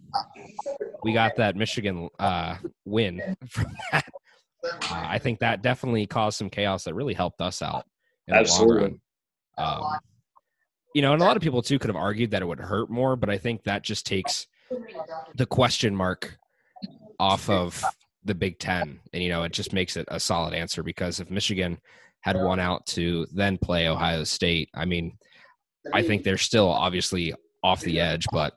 we 1.04 1.12
got 1.12 1.36
that 1.36 1.58
Michigan 1.58 2.08
uh, 2.20 2.56
win 2.86 3.36
from 3.50 3.66
that. 3.92 4.06
Uh, 4.64 4.70
I 4.90 5.20
think 5.20 5.40
that 5.40 5.62
definitely 5.62 6.08
caused 6.08 6.38
some 6.38 6.50
chaos 6.50 6.86
that 6.86 6.94
really 6.94 7.14
helped 7.14 7.42
us 7.42 7.62
out. 7.62 7.86
In 8.28 8.34
The 8.34 8.40
Absolutely. 8.40 8.76
long 8.82 9.00
run. 9.58 9.84
Um, 9.84 10.00
you 10.96 11.02
know, 11.02 11.12
and 11.12 11.22
a 11.22 11.26
lot 11.26 11.36
of 11.36 11.44
people 11.44 11.62
too 11.62 11.80
could 11.80 11.90
have 11.90 11.98
argued 11.98 12.32
that 12.32 12.42
it 12.42 12.46
would 12.46 12.60
hurt 12.62 12.90
more, 12.90 13.18
but 13.18 13.30
I 13.30 13.38
think 13.38 13.64
that 13.66 13.84
just 13.84 14.06
takes 14.06 14.48
the 15.36 15.46
question 15.46 15.94
mark 15.96 16.38
off 17.20 17.50
of 17.50 17.82
the 18.24 18.36
Big 18.36 18.60
Ten, 18.60 19.00
and 19.14 19.24
you 19.24 19.30
know, 19.30 19.44
it 19.44 19.54
just 19.54 19.74
makes 19.74 19.96
it 19.98 20.06
a 20.10 20.20
solid 20.20 20.54
answer 20.54 20.84
because 20.84 21.20
if 21.20 21.32
Michigan 21.32 21.80
had 22.22 22.36
won 22.36 22.60
out 22.60 22.86
to 22.88 23.26
then 23.34 23.58
play 23.58 23.88
Ohio 23.88 24.24
State, 24.24 24.70
I 24.76 24.86
mean, 24.86 25.18
I 25.94 26.04
think 26.04 26.24
they're 26.24 26.38
still 26.38 26.70
obviously 26.70 27.34
off 27.64 27.82
the 27.82 28.00
edge, 28.00 28.26
but 28.32 28.56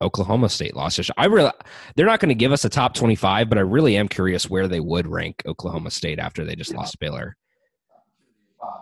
Oklahoma 0.00 0.48
State 0.48 0.76
lost. 0.76 1.00
I 1.16 1.26
really, 1.26 1.50
they're 1.96 2.06
not 2.06 2.20
going 2.20 2.28
to 2.28 2.34
give 2.34 2.52
us 2.52 2.64
a 2.64 2.68
top 2.68 2.94
twenty-five, 2.94 3.48
but 3.48 3.58
I 3.58 3.62
really 3.62 3.96
am 3.96 4.08
curious 4.08 4.48
where 4.48 4.68
they 4.68 4.80
would 4.80 5.06
rank 5.06 5.42
Oklahoma 5.46 5.90
State 5.90 6.18
after 6.18 6.44
they 6.44 6.54
just 6.54 6.74
lost 6.74 7.00
Baylor. 7.00 7.36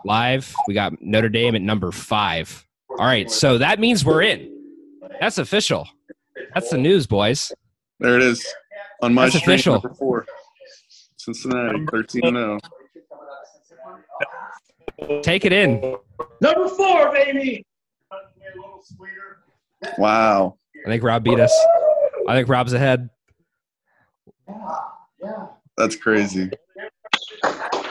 Live, 0.05 0.55
we 0.69 0.75
got 0.75 1.01
Notre 1.01 1.29
Dame 1.29 1.55
at 1.55 1.63
number 1.63 1.91
five. 1.91 2.67
All 2.91 3.07
right, 3.07 3.31
so 3.31 3.57
that 3.59 3.81
means 3.81 4.05
we're 4.05 4.23
in. 4.23 4.51
That's 5.21 5.39
official. 5.39 5.89
That's 6.55 6.71
the 6.71 6.79
news, 6.79 7.07
boys. 7.07 7.53
There 7.99 8.17
it 8.17 8.23
is. 8.23 8.45
On 9.03 9.13
my 9.13 9.25
That's 9.25 9.39
streak, 9.39 9.55
official. 9.57 9.75
number 9.75 9.95
four. 9.95 10.25
Cincinnati, 11.17 11.85
13 11.91 12.25
and 12.25 12.37
oh. 12.37 12.59
0. 15.05 15.23
Take 15.23 15.45
it 15.45 15.53
in. 15.53 15.97
Number 16.41 16.69
four, 16.69 17.13
baby. 17.13 17.67
Wow. 19.99 20.57
I 20.87 20.89
think 20.89 21.03
Rob 21.03 21.25
beat 21.25 21.41
us. 21.41 21.53
I 22.29 22.35
think 22.35 22.49
Rob's 22.49 22.73
ahead. 22.73 23.11
That's 25.77 25.97
crazy. 25.97 26.51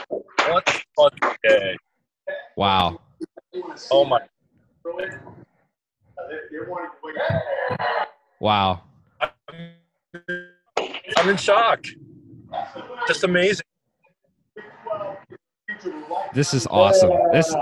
What 0.08 0.82
fucking 0.96 1.36
day? 1.44 1.76
Wow. 2.56 3.00
Oh 3.90 4.04
my! 4.04 4.20
Wow. 8.40 8.82
I'm 11.16 11.28
in 11.28 11.36
shock. 11.36 11.84
Just 13.06 13.24
amazing. 13.24 13.64
This 16.34 16.54
is 16.54 16.66
awesome. 16.68 17.12
This 17.32 17.54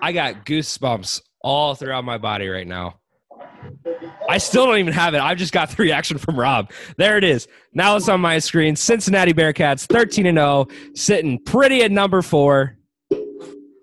I 0.00 0.12
got 0.12 0.46
goosebumps 0.46 1.22
all 1.42 1.74
throughout 1.74 2.04
my 2.04 2.18
body 2.18 2.48
right 2.48 2.66
now. 2.66 2.98
I 4.28 4.38
still 4.38 4.66
don't 4.66 4.78
even 4.78 4.92
have 4.92 5.14
it. 5.14 5.20
I've 5.20 5.38
just 5.38 5.52
got 5.52 5.70
the 5.70 5.82
reaction 5.82 6.18
from 6.18 6.38
Rob. 6.38 6.70
There 6.96 7.16
it 7.16 7.24
is. 7.24 7.46
Now 7.72 7.96
it's 7.96 8.08
on 8.08 8.20
my 8.20 8.38
screen. 8.38 8.76
Cincinnati 8.76 9.32
Bearcats 9.32 9.86
13 9.86 10.26
and 10.26 10.38
0, 10.38 10.68
sitting 10.94 11.38
pretty 11.38 11.82
at 11.82 11.90
number 11.90 12.22
4. 12.22 12.76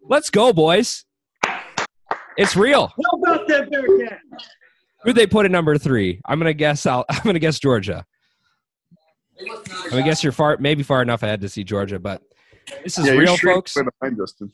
Let's 0.03 0.29
go, 0.29 0.51
boys. 0.51 1.05
It's 2.37 2.55
real. 2.55 2.87
How 2.87 3.17
about 3.21 3.47
that 3.47 3.69
Bearcat? 3.69 4.19
Who'd 5.03 5.15
they 5.15 5.27
put 5.27 5.45
at 5.45 5.51
number 5.51 5.77
3? 5.77 6.21
I'm 6.25 6.39
going 6.39 6.49
to 6.49 6.53
guess 6.53 6.85
I'll, 6.85 7.05
I'm 7.09 7.21
going 7.23 7.35
to 7.35 7.39
guess 7.39 7.59
Georgia. 7.59 8.05
I'm 9.39 9.89
going 9.89 10.03
to 10.03 10.09
guess 10.09 10.23
you're 10.23 10.33
far 10.33 10.57
maybe 10.59 10.83
far 10.83 11.01
enough 11.01 11.23
ahead 11.23 11.41
to 11.41 11.49
see 11.49 11.63
Georgia, 11.63 11.99
but 11.99 12.21
this 12.83 12.97
is 12.97 13.05
yeah, 13.05 13.13
you're 13.13 13.21
real, 13.21 13.37
folks. 13.37 13.73
behind 13.73 14.17
Justin. 14.17 14.51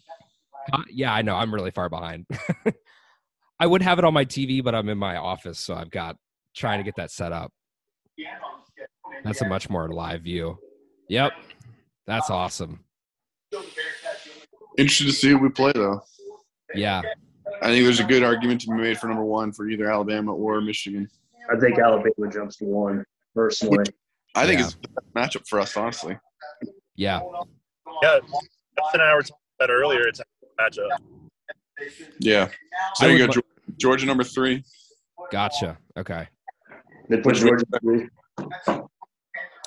Uh, 0.72 0.84
yeah, 0.90 1.14
I 1.14 1.22
know. 1.22 1.36
I'm 1.36 1.54
really 1.54 1.72
far 1.72 1.90
behind. 1.90 2.26
I 3.60 3.68
would 3.68 3.82
have 3.82 4.00
it 4.00 4.06
on 4.06 4.14
my 4.14 4.26
TV, 4.26 4.64
but 4.64 4.76
I'm 4.76 4.90
in 4.90 4.98
my 4.98 5.18
office, 5.18 5.60
so 5.60 5.76
I've 5.76 5.90
got 5.90 6.18
trying 6.56 6.80
to 6.80 6.84
get 6.84 6.96
that 6.98 7.12
set 7.12 7.32
up. 7.32 7.52
That's 9.24 9.42
a 9.42 9.48
much 9.48 9.70
more 9.70 9.90
live 9.90 10.22
view. 10.22 10.58
Yep. 11.10 11.34
That's 12.06 12.30
awesome. 12.30 12.84
Interested 14.78 15.06
to 15.06 15.14
see 15.14 15.30
who 15.30 15.40
we 15.40 15.50
play 15.50 15.72
though. 15.74 16.02
Yeah. 16.74 17.02
I 17.62 17.68
think 17.68 17.84
there's 17.86 18.00
a 18.00 18.04
good 18.04 18.24
argument 18.24 18.62
to 18.62 18.68
be 18.68 18.74
made 18.74 18.98
for 18.98 19.08
number 19.08 19.24
one 19.24 19.52
for 19.52 19.68
either 19.70 19.90
Alabama 19.90 20.34
or 20.34 20.60
Michigan. 20.62 21.10
I 21.52 21.60
think 21.60 21.80
Alabama 21.80 22.32
jumps 22.32 22.58
to 22.58 22.66
one 22.66 23.06
personally. 23.34 23.86
I 24.36 24.46
think 24.46 24.60
Yeah. 24.60 24.66
it's 24.66 24.76
the 24.76 24.88
best 24.90 25.14
matchup 25.16 25.48
for 25.48 25.60
us, 25.60 25.76
honestly. 25.78 26.18
Yeah. 26.96 27.22
Yeah, 28.04 28.20
Justin 28.78 29.02
and 29.02 29.04
I 29.04 29.16
were 29.16 29.22
talking 29.22 29.36
about 29.60 29.70
earlier. 29.72 30.08
It's 30.08 30.20
a 30.20 30.24
matchup. 30.62 30.90
Yeah. 32.20 32.50
So 32.96 33.08
there 33.08 33.16
you 33.18 33.26
go, 33.28 33.32
Geor- 33.34 33.78
Georgia 33.78 34.06
number 34.06 34.24
three. 34.24 34.64
Gotcha. 35.32 35.78
Okay. 35.98 36.28
They 37.10 37.18
put 37.18 37.36
Georgia 37.36 37.66
three. 37.82 38.10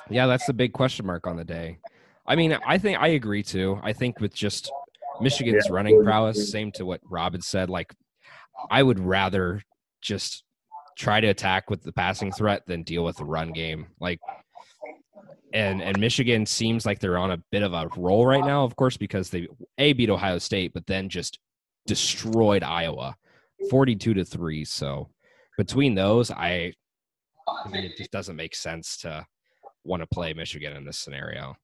Yeah, 0.09 0.27
that's 0.27 0.45
the 0.45 0.53
big 0.53 0.73
question 0.73 1.05
mark 1.05 1.27
on 1.27 1.37
the 1.37 1.43
day. 1.45 1.77
I 2.25 2.35
mean, 2.35 2.53
I 2.65 2.77
think 2.77 2.99
I 2.99 3.09
agree 3.09 3.43
too. 3.43 3.79
I 3.83 3.93
think 3.93 4.19
with 4.19 4.33
just 4.33 4.71
Michigan's 5.21 5.65
Yeah. 5.67 5.73
running 5.75 6.03
prowess, 6.03 6.51
same 6.51 6.71
to 6.73 6.85
what 6.85 7.01
Robin 7.03 7.41
said, 7.41 7.69
like 7.69 7.93
I 8.69 8.83
would 8.83 8.99
rather 8.99 9.61
just 10.01 10.43
try 10.97 11.21
to 11.21 11.27
attack 11.27 11.69
with 11.69 11.83
the 11.83 11.91
passing 11.93 12.31
threat 12.31 12.63
than 12.67 12.83
deal 12.83 13.03
with 13.05 13.17
the 13.17 13.25
run 13.25 13.51
game. 13.51 13.87
Like 13.99 14.19
and 15.53 15.81
and 15.81 15.99
Michigan 15.99 16.45
seems 16.45 16.85
like 16.85 16.99
they're 16.99 17.17
on 17.17 17.31
a 17.31 17.43
bit 17.51 17.63
of 17.63 17.73
a 17.73 17.89
roll 17.97 18.25
right 18.25 18.43
now, 18.43 18.63
of 18.63 18.75
course, 18.75 18.97
because 18.97 19.29
they 19.29 19.47
a 19.77 19.93
beat 19.93 20.09
Ohio 20.09 20.37
State, 20.37 20.73
but 20.73 20.85
then 20.87 21.09
just 21.09 21.39
destroyed 21.87 22.63
Iowa, 22.63 23.15
forty-two 23.69 24.13
to 24.13 24.25
three. 24.25 24.65
So 24.65 25.09
between 25.57 25.95
those, 25.95 26.31
I, 26.31 26.73
I 27.47 27.69
mean, 27.69 27.83
it 27.83 27.97
just 27.97 28.11
doesn't 28.11 28.35
make 28.35 28.55
sense 28.55 28.97
to 28.97 29.25
want 29.83 30.01
to 30.01 30.07
play 30.07 30.33
Michigan 30.33 30.75
in 30.75 30.85
this 30.85 30.99
scenario. 30.99 31.55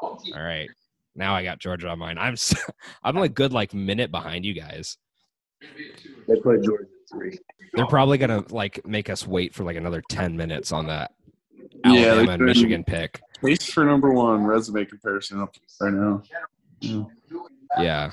All 0.00 0.18
right, 0.34 0.68
now 1.14 1.34
I 1.34 1.44
got 1.44 1.58
Georgia 1.58 1.88
on 1.88 1.98
mine. 1.98 2.18
I'm 2.18 2.36
I'm 3.02 3.16
like 3.16 3.34
good 3.34 3.52
like 3.52 3.72
minute 3.72 4.10
behind 4.10 4.44
you 4.44 4.54
guys. 4.54 4.98
They 6.28 6.36
put 6.40 6.62
Georgia 6.62 6.84
three. 7.10 7.38
They're 7.72 7.86
probably 7.86 8.18
gonna 8.18 8.44
like 8.50 8.86
make 8.86 9.08
us 9.08 9.26
wait 9.26 9.54
for 9.54 9.64
like 9.64 9.76
another 9.76 10.02
ten 10.10 10.36
minutes 10.36 10.72
on 10.72 10.86
that 10.88 11.12
Alabama 11.84 12.16
they've 12.16 12.28
and 12.28 12.42
Michigan 12.44 12.84
pick. 12.84 13.20
Case 13.44 13.70
for 13.70 13.84
number 13.84 14.12
one 14.12 14.44
resume 14.44 14.84
comparison 14.84 15.40
up 15.40 15.54
right 15.80 15.92
now. 15.92 16.22
Yeah. 17.78 18.10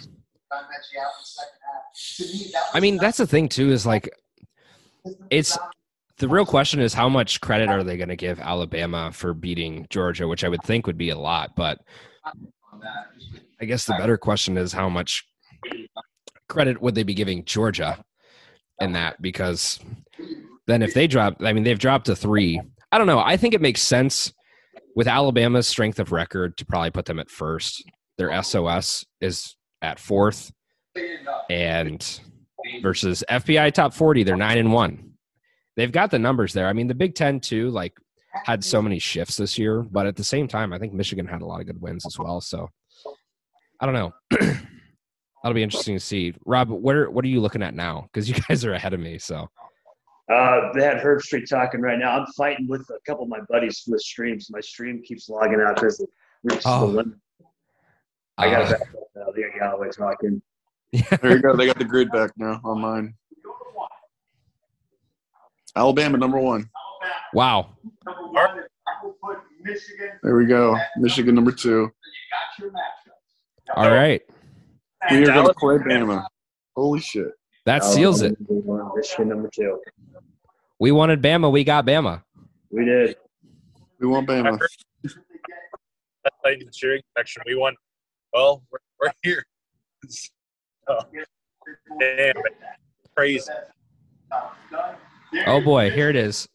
I 2.74 2.80
mean, 2.80 2.98
that's 2.98 3.18
the 3.18 3.28
thing 3.28 3.50
too. 3.50 3.72
Is 3.72 3.86
like, 3.86 4.10
it's 5.30 5.58
the 6.18 6.28
real 6.28 6.46
question 6.46 6.80
is 6.80 6.94
how 6.94 7.10
much 7.10 7.42
credit 7.42 7.70
are 7.70 7.84
they 7.84 7.98
going 7.98 8.10
to 8.10 8.16
give 8.16 8.40
Alabama 8.40 9.12
for 9.12 9.34
beating 9.34 9.86
Georgia, 9.90 10.28
which 10.28 10.44
I 10.44 10.50
would 10.50 10.64
think 10.64 10.88
would 10.88 10.98
be 10.98 11.10
a 11.10 11.18
lot. 11.18 11.56
But 11.56 11.80
I 13.62 13.66
guess 13.66 13.86
the 13.86 13.94
better 13.94 14.18
question 14.18 14.58
is 14.58 14.74
how 14.74 14.90
much 14.90 15.28
credit 16.48 16.82
would 16.82 16.96
they 16.96 17.04
be 17.04 17.14
giving 17.14 17.46
Georgia 17.46 18.04
in 18.82 18.94
that? 18.94 19.22
Because 19.22 19.80
then 20.68 20.82
if 20.82 20.94
they 20.94 21.08
drop, 21.08 21.38
I 21.42 21.54
mean, 21.54 21.64
they've 21.64 21.78
dropped 21.78 22.08
to 22.08 22.16
three. 22.16 22.62
I 22.92 22.98
don't 22.98 23.08
know. 23.08 23.20
I 23.20 23.38
think 23.38 23.54
it 23.54 23.62
makes 23.62 23.82
sense 23.82 24.34
with 24.96 25.08
Alabama's 25.08 25.68
strength 25.68 26.00
of 26.00 26.12
record 26.12 26.58
to 26.58 26.66
probably 26.66 26.92
put 26.92 27.06
them 27.06 27.20
at 27.20 27.30
first. 27.30 27.84
Their 28.18 28.42
SOS 28.44 29.06
is 29.22 29.56
at 29.82 30.00
fourth, 30.00 30.52
and 31.50 32.20
versus 32.82 33.24
FBS 33.30 33.74
top 33.74 33.94
40, 33.94 34.24
they're 34.24 34.36
nine 34.36 34.58
and 34.58 34.74
one. 34.74 35.12
They've 35.78 35.92
got 35.92 36.12
the 36.12 36.20
numbers 36.20 36.54
there. 36.54 36.68
I 36.68 36.74
mean, 36.74 36.88
the 36.88 36.96
Big 36.96 37.16
Ten 37.16 37.40
too, 37.40 37.70
like 37.70 37.94
had 38.46 38.64
so 38.64 38.82
many 38.82 39.00
shifts 39.00 39.38
this 39.38 39.58
year, 39.58 39.84
but 39.84 40.06
at 40.06 40.16
the 40.16 40.24
same 40.24 40.48
time, 40.48 40.74
I 40.74 40.80
think 40.80 40.94
Michigan 40.94 41.26
had 41.26 41.42
a 41.42 41.46
lot 41.46 41.62
of 41.62 41.68
good 41.68 41.82
wins 41.82 42.06
as 42.06 42.20
well. 42.20 42.42
So 42.42 42.70
I 43.80 43.86
don't 43.86 43.96
know. 43.96 44.12
That'll 45.42 45.56
be 45.56 45.64
interesting 45.64 45.96
to 45.96 46.02
see. 46.02 46.34
Rob, 46.46 46.70
what 46.70 47.14
what 47.14 47.24
are 47.24 47.30
you 47.30 47.40
looking 47.40 47.64
at 47.64 47.74
now? 47.74 48.08
Because 48.12 48.28
you 48.28 48.36
guys 48.50 48.66
are 48.66 48.74
ahead 48.74 48.94
of 48.94 49.00
me. 49.00 49.18
So 49.18 49.48
Uh, 50.30 50.72
they 50.74 50.84
had 50.84 50.98
Herbstreit 50.98 51.50
talking 51.50 51.82
right 51.82 51.98
now. 51.98 52.20
I'm 52.20 52.28
fighting 52.38 52.68
with 52.68 52.82
a 52.90 53.00
couple 53.06 53.24
of 53.24 53.30
my 53.30 53.40
buddies 53.50 53.84
with 53.88 54.02
streams. 54.02 54.50
My 54.52 54.60
stream 54.62 55.02
keeps 55.02 55.28
logging 55.28 55.60
out 55.60 55.76
because 55.76 56.00
it 56.00 56.10
reaches 56.44 56.64
Oh. 56.66 56.82
the 56.88 56.94
limit. 56.98 57.16
I 58.38 58.50
got 58.52 58.62
uh, 58.62 58.70
that 58.70 58.82
now. 59.16 59.26
They 59.36 59.42
got 59.42 59.60
Galloway 59.60 59.90
talking. 59.90 60.42
There 61.22 61.32
you 61.36 61.42
go. 61.42 61.56
They 61.56 61.66
got 61.68 61.78
the 61.80 61.86
grid 61.86 62.12
back 62.12 62.32
now 62.38 62.62
on 62.64 62.80
mine. 62.82 63.14
Alabama 65.76 66.18
number 66.18 66.40
one. 66.40 66.70
wow. 67.34 67.70
There 70.24 70.36
we 70.36 70.46
go. 70.46 70.76
Michigan 70.98 71.36
number 71.36 71.52
two. 71.52 71.92
All 73.76 73.92
right. 73.92 74.22
We 75.12 75.24
are 75.24 75.34
going 75.34 75.48
to 75.48 75.54
play 75.54 75.78
Bama. 75.78 76.26
Holy 76.76 77.00
shit. 77.00 77.32
That 77.66 77.84
seals 77.84 78.22
it. 78.22 78.38
Alabama 78.50 78.78
number 78.78 78.96
Michigan 78.96 79.30
number 79.30 79.50
two. 79.54 79.80
We 80.80 80.92
wanted 80.92 81.22
Bama. 81.22 81.52
We 81.52 81.64
got 81.64 81.86
Bama. 81.86 82.24
We 82.72 82.86
did. 82.86 83.16
We 84.00 84.08
want 84.08 84.28
Bama. 84.28 84.58
That's 86.24 86.36
like 86.44 86.60
the 86.60 86.70
cheering 86.72 87.02
section. 87.18 87.44
We 87.46 87.56
won. 87.56 87.76
Well, 88.34 88.64
we're, 88.72 88.80
we're 89.02 89.12
here. 89.24 89.46
Oh, 90.88 91.00
damn, 92.00 92.34
crazy. 93.16 93.52
Oh 95.48 95.62
boy, 95.62 95.92
here 95.92 96.10
it 96.10 96.16
is. 96.16 96.48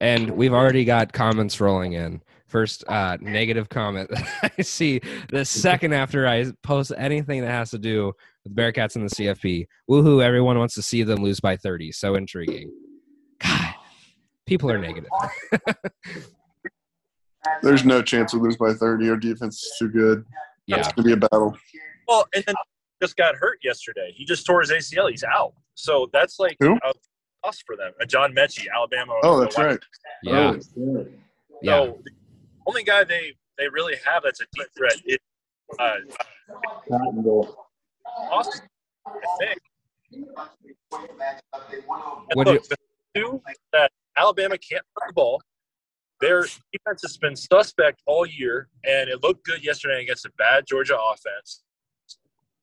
And 0.00 0.30
we've 0.30 0.52
already 0.52 0.84
got 0.84 1.12
comments 1.12 1.60
rolling 1.60 1.92
in. 1.92 2.22
First 2.46 2.84
uh, 2.88 3.16
negative 3.20 3.68
comment 3.68 4.10
I 4.58 4.62
see 4.62 5.00
the 5.30 5.44
second 5.44 5.94
after 5.94 6.26
I 6.26 6.52
post 6.62 6.92
anything 6.96 7.40
that 7.42 7.50
has 7.50 7.70
to 7.70 7.78
do 7.78 8.12
with 8.44 8.54
Bearcats 8.54 8.96
in 8.96 9.04
the 9.04 9.10
CFP. 9.10 9.66
Woohoo, 9.90 10.22
everyone 10.22 10.58
wants 10.58 10.74
to 10.74 10.82
see 10.82 11.02
them 11.02 11.22
lose 11.22 11.40
by 11.40 11.56
30. 11.56 11.92
So 11.92 12.14
intriguing. 12.14 12.70
God, 13.42 13.74
people 14.46 14.70
are 14.70 14.78
negative. 14.78 15.10
There's 17.62 17.84
no 17.84 18.02
chance 18.02 18.32
we 18.34 18.40
lose 18.40 18.56
by 18.56 18.72
30. 18.72 19.10
Our 19.10 19.16
defense 19.16 19.56
is 19.56 19.72
too 19.78 19.88
good. 19.88 20.24
Yeah. 20.66 20.78
It's 20.78 20.92
going 20.92 21.08
to 21.08 21.16
be 21.16 21.24
a 21.24 21.28
battle. 21.28 21.56
Well, 22.08 22.26
and 22.34 22.44
then 22.46 22.54
just 23.02 23.16
got 23.16 23.34
hurt 23.34 23.58
yesterday. 23.64 24.12
He 24.14 24.24
just 24.24 24.46
tore 24.46 24.60
his 24.60 24.70
ACL. 24.70 25.10
He's 25.10 25.24
out. 25.24 25.54
So 25.74 26.08
that's 26.12 26.38
like 26.38 26.56
Who? 26.60 26.74
a 26.74 26.92
loss 27.44 27.60
for 27.66 27.76
them. 27.76 27.92
Uh, 28.00 28.04
John 28.04 28.32
Metchie, 28.34 28.66
Alabama. 28.74 29.14
Oh, 29.24 29.40
that's 29.40 29.58
right. 29.58 29.78
Yeah. 30.22 30.54
Oh, 30.78 31.06
Yeah. 31.62 31.72
So 31.84 31.98
the 32.04 32.10
only 32.66 32.84
guy 32.84 33.04
they 33.04 33.34
they 33.58 33.68
really 33.68 33.94
have 34.04 34.22
that's 34.22 34.40
a 34.40 34.44
deep 34.54 34.66
threat 34.76 34.94
is 35.04 35.18
uh, 35.78 35.94
Cotton 36.88 37.22
Bowl. 37.22 37.56
Austin. 38.30 38.66
I 39.06 39.10
think. 39.40 39.60
Would 42.34 42.46
Look, 42.46 42.64
you- 42.70 42.76
two 43.14 43.42
that 43.72 43.90
Alabama 44.16 44.56
can't 44.58 44.84
run 45.00 45.08
the 45.08 45.12
ball. 45.14 45.42
Their 46.20 46.42
defense 46.42 47.02
has 47.02 47.16
been 47.16 47.34
suspect 47.34 48.00
all 48.06 48.24
year, 48.24 48.68
and 48.84 49.10
it 49.10 49.22
looked 49.22 49.44
good 49.44 49.64
yesterday 49.64 50.02
against 50.02 50.24
a 50.24 50.30
bad 50.38 50.66
Georgia 50.68 50.96
offense. 50.96 51.64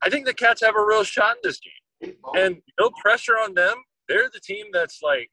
I 0.01 0.10
think 0.10 0.25
the 0.25 0.34
Cats 0.34 0.62
have 0.62 0.75
a 0.77 0.86
real 0.86 1.03
shot 1.03 1.36
in 1.36 1.41
this 1.44 1.60
game, 1.60 2.15
and 2.36 2.62
no 2.79 2.89
pressure 3.01 3.34
on 3.38 3.53
them. 3.53 3.84
They're 4.08 4.29
the 4.32 4.39
team 4.39 4.68
that's 4.72 5.01
like 5.03 5.29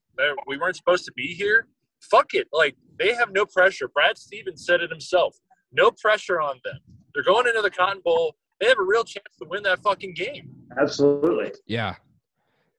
we 0.46 0.56
weren't 0.58 0.76
supposed 0.76 1.04
to 1.04 1.12
be 1.12 1.34
here. 1.34 1.68
Fuck 2.10 2.34
it, 2.34 2.48
like 2.52 2.74
they 2.98 3.14
have 3.14 3.30
no 3.32 3.46
pressure. 3.46 3.88
Brad 3.88 4.18
Stevens 4.18 4.66
said 4.66 4.80
it 4.80 4.90
himself. 4.90 5.36
No 5.72 5.90
pressure 5.90 6.40
on 6.40 6.60
them. 6.64 6.78
They're 7.14 7.22
going 7.22 7.46
into 7.46 7.62
the 7.62 7.70
Cotton 7.70 8.02
Bowl. 8.04 8.34
They 8.60 8.66
have 8.66 8.78
a 8.78 8.84
real 8.84 9.04
chance 9.04 9.36
to 9.40 9.48
win 9.48 9.62
that 9.64 9.82
fucking 9.82 10.14
game. 10.14 10.50
Absolutely. 10.80 11.52
Yeah. 11.66 11.96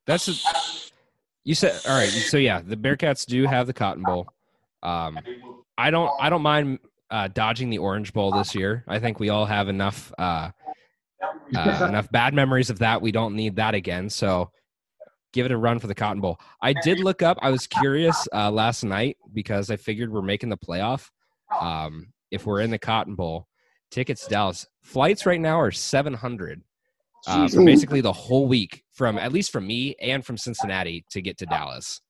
That's 0.05 0.27
a, 0.27 0.33
You 1.43 1.55
said 1.55 1.79
all 1.87 1.97
right. 1.97 2.09
So 2.09 2.37
yeah, 2.37 2.61
the 2.61 2.77
Bearcats 2.77 3.25
do 3.25 3.45
have 3.45 3.67
the 3.67 3.73
Cotton 3.73 4.03
Bowl. 4.03 4.27
Um, 4.83 5.19
I 5.77 5.91
don't. 5.91 6.11
I 6.19 6.29
don't 6.29 6.41
mind 6.41 6.79
uh, 7.11 7.27
dodging 7.29 7.69
the 7.69 7.77
Orange 7.77 8.13
Bowl 8.13 8.31
this 8.31 8.55
year. 8.55 8.83
I 8.87 8.99
think 8.99 9.19
we 9.19 9.29
all 9.29 9.45
have 9.45 9.69
enough 9.69 10.11
uh, 10.17 10.51
uh, 11.55 11.85
enough 11.89 12.11
bad 12.11 12.33
memories 12.33 12.69
of 12.69 12.79
that. 12.79 13.01
We 13.01 13.11
don't 13.11 13.35
need 13.35 13.57
that 13.57 13.75
again. 13.75 14.09
So 14.09 14.51
give 15.33 15.45
it 15.45 15.51
a 15.51 15.57
run 15.57 15.79
for 15.79 15.87
the 15.87 15.95
Cotton 15.95 16.21
Bowl. 16.21 16.39
I 16.61 16.73
did 16.73 16.99
look 16.99 17.21
up. 17.21 17.37
I 17.41 17.49
was 17.49 17.67
curious 17.67 18.27
uh, 18.33 18.49
last 18.51 18.83
night 18.83 19.17
because 19.33 19.69
I 19.69 19.75
figured 19.75 20.11
we're 20.11 20.21
making 20.21 20.49
the 20.49 20.57
playoff. 20.57 21.09
Um, 21.61 22.07
if 22.31 22.45
we're 22.45 22.61
in 22.61 22.71
the 22.71 22.79
Cotton 22.79 23.15
Bowl, 23.15 23.47
tickets 23.91 24.23
to 24.25 24.29
Dallas 24.29 24.67
flights 24.81 25.25
right 25.25 25.39
now 25.39 25.59
are 25.59 25.71
seven 25.71 26.13
hundred 26.13 26.61
uh, 27.27 27.47
for 27.47 27.63
basically 27.65 28.01
the 28.01 28.13
whole 28.13 28.47
week 28.47 28.83
from 28.93 29.17
at 29.17 29.31
least 29.31 29.51
from 29.51 29.67
me 29.67 29.95
and 30.01 30.25
from 30.25 30.37
Cincinnati 30.37 31.05
to 31.11 31.21
get 31.21 31.37
to 31.39 31.45
Dallas. 31.45 32.01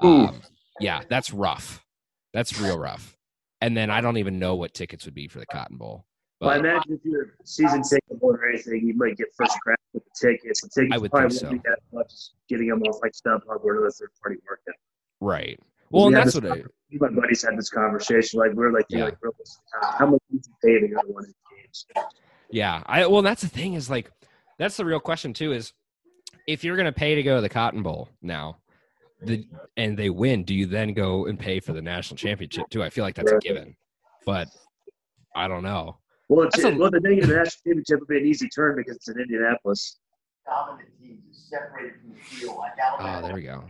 Um, 0.00 0.42
yeah, 0.80 1.02
that's 1.08 1.32
rough. 1.32 1.84
That's 2.32 2.60
real 2.60 2.78
rough. 2.78 3.16
And 3.60 3.76
then 3.76 3.90
I 3.90 4.00
don't 4.00 4.16
even 4.18 4.38
know 4.38 4.56
what 4.56 4.74
tickets 4.74 5.04
would 5.04 5.14
be 5.14 5.28
for 5.28 5.38
the 5.38 5.46
Cotton 5.46 5.76
Bowl. 5.76 6.04
Well, 6.40 6.50
I 6.50 6.58
imagine 6.58 6.94
if 6.94 7.00
you're 7.04 7.36
season 7.44 7.82
ticket 7.82 8.02
holder 8.20 8.42
or 8.42 8.48
anything, 8.48 8.86
you 8.86 8.94
might 8.94 9.16
get 9.16 9.28
first 9.36 9.58
crack 9.60 9.78
with 9.94 10.02
the 10.04 10.28
tickets. 10.28 10.60
The 10.60 10.68
tickets 10.68 10.94
I 10.94 10.98
would 10.98 11.10
probably 11.10 11.30
think 11.30 11.50
won't 11.50 11.62
be 11.62 11.70
that 11.70 11.78
much 11.92 12.12
getting 12.48 12.68
them 12.68 12.82
off 12.82 12.98
like 13.02 13.12
StubHub 13.12 13.64
or 13.64 13.76
another 13.76 13.90
third 13.90 14.10
party 14.20 14.36
market. 14.46 14.74
right. 15.20 15.58
Well, 15.90 16.06
and 16.06 16.14
We 16.14 16.18
had 16.18 16.26
that's 16.26 16.34
what 16.36 16.44
I, 16.46 16.48
con- 16.48 16.58
me 16.90 16.98
and 17.00 17.00
my 17.00 17.20
buddies 17.20 17.42
had 17.44 17.56
this 17.58 17.70
conversation. 17.70 18.40
Like 18.40 18.52
we're 18.52 18.72
like, 18.72 18.86
Yeah. 18.88 19.04
like 19.04 19.20
bro, 19.20 19.30
how 19.82 20.06
much 20.06 20.20
do 20.30 20.36
you 20.36 20.40
pay 20.62 20.80
to 20.80 20.88
go 20.94 21.00
to 21.00 21.08
one 21.12 21.24
of 21.24 21.26
these 21.26 21.34
games? 21.94 22.06
Yeah, 22.50 22.82
I 22.86 23.06
well, 23.06 23.22
that's 23.22 23.42
the 23.42 23.48
thing 23.48 23.74
is 23.74 23.88
like 23.90 24.10
that's 24.58 24.76
the 24.76 24.84
real 24.84 25.00
question 25.00 25.32
too 25.32 25.52
is 25.52 25.72
if 26.46 26.62
you're 26.64 26.76
gonna 26.76 26.92
pay 26.92 27.14
to 27.14 27.22
go 27.22 27.36
to 27.36 27.40
the 27.42 27.48
Cotton 27.48 27.82
Bowl 27.82 28.08
now, 28.22 28.58
the 29.22 29.46
and 29.76 29.96
they 29.96 30.10
win, 30.10 30.44
do 30.44 30.54
you 30.54 30.66
then 30.66 30.92
go 30.94 31.26
and 31.26 31.38
pay 31.38 31.60
for 31.60 31.72
the 31.72 31.82
national 31.82 32.16
championship 32.16 32.68
too? 32.70 32.82
I 32.82 32.90
feel 32.90 33.04
like 33.04 33.14
that's 33.14 33.32
a 33.32 33.38
given, 33.38 33.74
but 34.26 34.48
I 35.34 35.48
don't 35.48 35.62
know. 35.62 35.98
Well, 36.28 36.46
it's, 36.46 36.62
a- 36.64 36.70
well, 36.74 36.90
the 36.90 37.00
thing 37.00 37.18
is, 37.18 37.28
the 37.28 37.34
national 37.34 37.50
championship 37.66 38.00
would 38.00 38.08
be 38.08 38.18
an 38.18 38.26
easy 38.26 38.48
turn 38.48 38.76
because 38.76 38.96
it's 38.96 39.08
in 39.08 39.18
Indianapolis. 39.20 39.98
dominant 40.46 40.88
teams 41.00 41.48
separated 41.50 42.00
from 42.00 42.10
the 42.10 42.16
field 42.20 42.56
like 42.58 42.72
Alabama. 42.78 43.18
Oh, 43.18 43.26
there 43.26 43.34
we 43.34 43.42
go. 43.42 43.64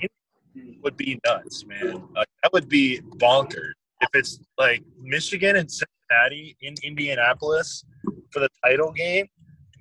Would 0.83 0.97
be 0.97 1.21
nuts, 1.27 1.65
man. 1.67 2.03
Like, 2.15 2.29
that 2.43 2.53
would 2.53 2.69
be 2.69 3.01
bonkers 3.17 3.73
if 4.01 4.09
it's 4.15 4.39
like 4.59 4.83
Michigan 5.01 5.57
and 5.57 5.71
Cincinnati 5.71 6.57
in 6.61 6.75
Indianapolis 6.83 7.85
for 8.31 8.41
the 8.41 8.49
title 8.65 8.93
game. 8.93 9.27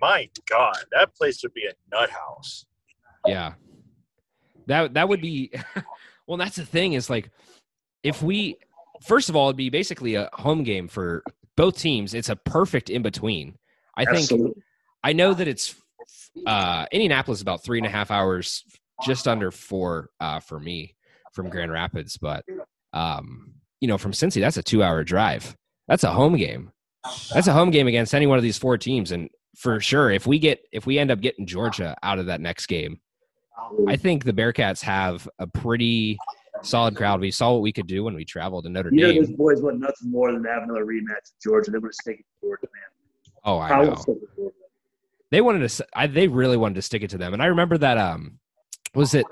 My 0.01 0.29
God, 0.49 0.77
that 0.91 1.15
place 1.15 1.41
would 1.43 1.53
be 1.53 1.65
a 1.65 1.73
nut 1.95 2.09
house. 2.09 2.65
Yeah, 3.25 3.53
that 4.67 4.93
that 4.95 5.07
would 5.07 5.21
be. 5.21 5.51
well, 6.27 6.37
that's 6.37 6.57
the 6.57 6.65
thing 6.65 6.93
is 6.93 7.09
like 7.09 7.29
if 8.03 8.21
we 8.21 8.57
first 9.01 9.29
of 9.29 9.35
all 9.35 9.47
it'd 9.47 9.57
be 9.57 9.69
basically 9.69 10.15
a 10.15 10.29
home 10.33 10.63
game 10.63 10.87
for 10.87 11.23
both 11.55 11.77
teams. 11.77 12.13
It's 12.13 12.29
a 12.29 12.35
perfect 12.35 12.89
in 12.89 13.01
between. 13.01 13.57
I 13.95 14.05
think 14.05 14.55
I 15.03 15.13
know 15.13 15.33
that 15.33 15.47
it's 15.47 15.75
uh, 16.45 16.85
Indianapolis 16.91 17.41
about 17.41 17.63
three 17.63 17.77
and 17.77 17.85
a 17.85 17.89
half 17.89 18.11
hours, 18.11 18.63
just 19.05 19.27
under 19.27 19.51
four 19.51 20.09
uh, 20.19 20.39
for 20.39 20.59
me 20.59 20.95
from 21.33 21.49
Grand 21.49 21.71
Rapids, 21.71 22.17
but 22.17 22.43
um, 22.93 23.53
you 23.79 23.87
know, 23.87 23.97
from 23.97 24.11
Cincy, 24.11 24.39
that's 24.39 24.57
a 24.57 24.63
two-hour 24.63 25.03
drive. 25.03 25.55
That's 25.87 26.03
a 26.03 26.11
home 26.11 26.37
game. 26.37 26.71
That's 27.33 27.47
a 27.47 27.53
home 27.53 27.71
game 27.71 27.87
against 27.87 28.13
any 28.15 28.27
one 28.27 28.37
of 28.37 28.43
these 28.43 28.57
four 28.57 28.77
teams, 28.77 29.11
and 29.11 29.29
for 29.57 29.79
sure, 29.79 30.09
if 30.11 30.25
we 30.25 30.39
get 30.39 30.63
if 30.71 30.85
we 30.85 30.97
end 30.99 31.11
up 31.11 31.19
getting 31.21 31.45
Georgia 31.45 31.95
out 32.03 32.19
of 32.19 32.27
that 32.27 32.39
next 32.41 32.67
game, 32.67 32.99
I 33.87 33.95
think 33.97 34.23
the 34.23 34.33
Bearcats 34.33 34.81
have 34.81 35.27
a 35.39 35.47
pretty 35.47 36.17
solid 36.61 36.95
crowd. 36.95 37.19
We 37.19 37.31
saw 37.31 37.51
what 37.53 37.61
we 37.61 37.73
could 37.73 37.87
do 37.87 38.03
when 38.05 38.15
we 38.15 38.23
traveled 38.25 38.63
to 38.65 38.69
Notre 38.69 38.89
You 38.93 39.01
know, 39.01 39.11
Dame. 39.11 39.23
those 39.25 39.31
boys 39.35 39.61
want 39.61 39.79
nothing 39.79 40.11
more 40.11 40.31
than 40.31 40.43
to 40.43 40.49
have 40.49 40.63
another 40.63 40.85
rematch 40.85 41.01
with 41.09 41.33
Georgia. 41.43 41.71
They 41.71 41.77
would 41.79 41.91
have 41.91 42.05
taken 42.05 42.23
Georgia, 42.41 42.67
man. 42.73 43.33
Oh, 43.43 43.59
I 43.59 43.83
know. 43.83 43.95
they 45.29 45.41
wanted 45.41 45.67
to 45.67 45.85
I, 45.93 46.07
they 46.07 46.27
really 46.29 46.55
wanted 46.57 46.75
to 46.75 46.81
stick 46.81 47.01
it 47.03 47.09
to 47.09 47.17
them 47.17 47.33
and 47.33 47.41
i 47.41 47.47
remember 47.47 47.77
that 47.77 47.97
um 47.97 48.39
was 48.95 49.13
it 49.13 49.25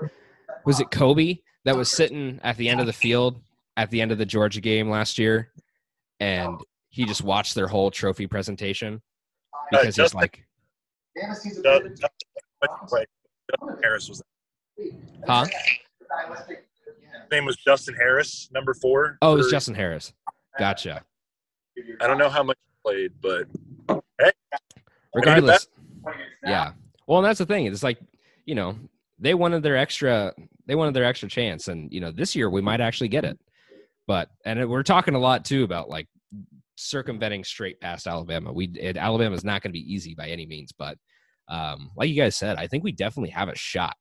was 0.64 0.80
it 0.80 0.90
kobe 0.90 1.38
that 1.64 1.76
was 1.76 1.90
sitting 1.90 2.40
at 2.42 2.56
the 2.56 2.68
end 2.68 2.80
of 2.80 2.86
the 2.86 2.92
field 2.92 3.40
at 3.76 3.90
the 3.90 4.00
end 4.00 4.12
of 4.12 4.18
the 4.18 4.26
georgia 4.26 4.60
game 4.60 4.88
last 4.90 5.18
year 5.18 5.50
and 6.20 6.56
he 6.90 7.04
just 7.04 7.22
watched 7.22 7.54
their 7.54 7.66
whole 7.66 7.90
trophy 7.90 8.26
presentation? 8.26 9.00
Because 9.70 9.86
he's 9.86 9.96
Justin- 9.96 10.20
like 10.20 10.44
Fantasy's 11.18 11.58
a 11.58 11.68
Uh, 11.68 11.78
good- 11.80 11.98
Justin 12.00 13.78
Harris 13.82 14.08
was 14.08 14.22
huh? 15.26 15.46
His 15.46 17.30
name 17.30 17.44
was 17.46 17.56
Justin 17.56 17.94
Harris, 17.94 18.48
number 18.52 18.74
four. 18.74 19.18
oh 19.22 19.34
it 19.34 19.36
was 19.38 19.50
justin 19.50 19.74
harris. 19.74 20.12
Gotcha. 20.58 21.02
I 22.00 22.06
don't 22.06 22.18
know 22.18 22.28
how 22.28 22.42
much 22.42 22.58
he 22.66 22.72
played, 22.84 23.12
but 23.22 23.46
regardless 25.14 25.68
yeah. 26.44 26.72
Well 27.06 27.18
and 27.18 27.26
that's 27.26 27.38
the 27.38 27.46
thing. 27.46 27.66
It's 27.66 27.82
like 27.82 27.98
you 28.44 28.54
know 28.54 28.76
they 29.22 29.34
wanted 29.34 29.62
their 29.62 29.76
extra 29.76 30.34
they 30.66 30.74
wanted 30.74 30.94
their 30.94 31.04
extra 31.04 31.28
chance. 31.28 31.68
And 31.68 31.90
you 31.92 32.00
know 32.00 32.10
this 32.10 32.36
year 32.36 32.50
we 32.50 32.60
might 32.60 32.80
actually 32.80 33.08
get 33.08 33.24
it. 33.24 33.38
But 34.06 34.28
and 34.44 34.68
we're 34.68 34.82
talking 34.82 35.14
a 35.14 35.18
lot 35.20 35.44
too 35.44 35.62
about 35.62 35.88
like 35.88 36.08
circumventing 36.74 37.44
straight 37.44 37.80
past 37.80 38.06
alabama. 38.06 38.52
We 38.52 38.66
it, 38.78 38.96
alabama's 38.96 39.44
not 39.44 39.62
going 39.62 39.70
to 39.70 39.78
be 39.78 39.92
easy 39.94 40.14
by 40.14 40.28
any 40.28 40.44
means. 40.44 40.72
But 40.76 40.98
um 41.48 41.90
like 41.96 42.08
you 42.08 42.14
guys 42.14 42.36
said 42.36 42.56
i 42.56 42.68
think 42.68 42.84
we 42.84 42.92
definitely 42.92 43.30
have 43.30 43.48
a 43.48 43.56
shot. 43.56 43.96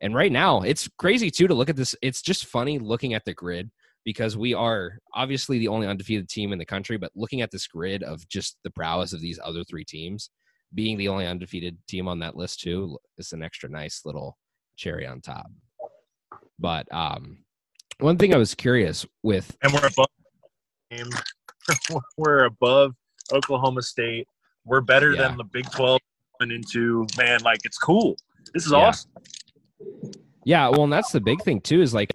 And 0.00 0.14
right 0.14 0.32
now 0.32 0.62
it's 0.62 0.88
crazy 0.98 1.30
too 1.30 1.46
to 1.46 1.54
look 1.54 1.68
at 1.68 1.76
this. 1.76 1.94
It's 2.02 2.22
just 2.22 2.46
funny 2.46 2.78
looking 2.78 3.14
at 3.14 3.24
the 3.24 3.34
grid 3.34 3.70
because 4.04 4.36
we 4.36 4.54
are 4.54 4.98
obviously 5.12 5.58
the 5.58 5.68
only 5.68 5.86
undefeated 5.86 6.28
team 6.28 6.52
in 6.52 6.58
the 6.58 6.64
country 6.64 6.96
but 6.96 7.12
looking 7.14 7.42
at 7.42 7.50
this 7.50 7.66
grid 7.66 8.02
of 8.02 8.26
just 8.28 8.56
the 8.64 8.70
prowess 8.70 9.12
of 9.12 9.20
these 9.20 9.38
other 9.44 9.64
three 9.64 9.84
teams 9.84 10.30
being 10.74 10.98
the 10.98 11.08
only 11.08 11.26
undefeated 11.26 11.78
team 11.86 12.08
on 12.08 12.18
that 12.20 12.36
list 12.36 12.60
too 12.60 12.98
is 13.16 13.32
an 13.32 13.42
extra 13.42 13.68
nice 13.68 14.02
little 14.04 14.36
cherry 14.76 15.06
on 15.06 15.20
top. 15.20 15.46
But 16.58 16.92
um, 16.92 17.38
one 18.00 18.18
thing 18.18 18.34
I 18.34 18.36
was 18.38 18.54
curious 18.54 19.06
with, 19.22 19.56
and 19.62 19.72
we're 19.72 19.86
above. 19.86 20.06
we're 22.16 22.44
above 22.44 22.94
Oklahoma 23.32 23.82
State. 23.82 24.26
We're 24.64 24.80
better 24.80 25.12
Yeah. 25.12 25.28
than 25.28 25.36
the 25.36 25.44
Big 25.44 25.70
Twelve. 25.70 26.00
Went 26.40 26.52
into 26.52 27.06
man, 27.16 27.40
like 27.42 27.60
it's 27.64 27.78
cool. 27.78 28.16
This 28.54 28.64
is 28.66 28.72
Yeah. 28.72 28.78
awesome. 28.78 29.10
yeah, 30.44 30.68
well, 30.68 30.84
and 30.84 30.92
that's 30.92 31.12
the 31.12 31.20
big 31.20 31.42
thing 31.42 31.60
too 31.60 31.82
is 31.82 31.92
like 31.94 32.10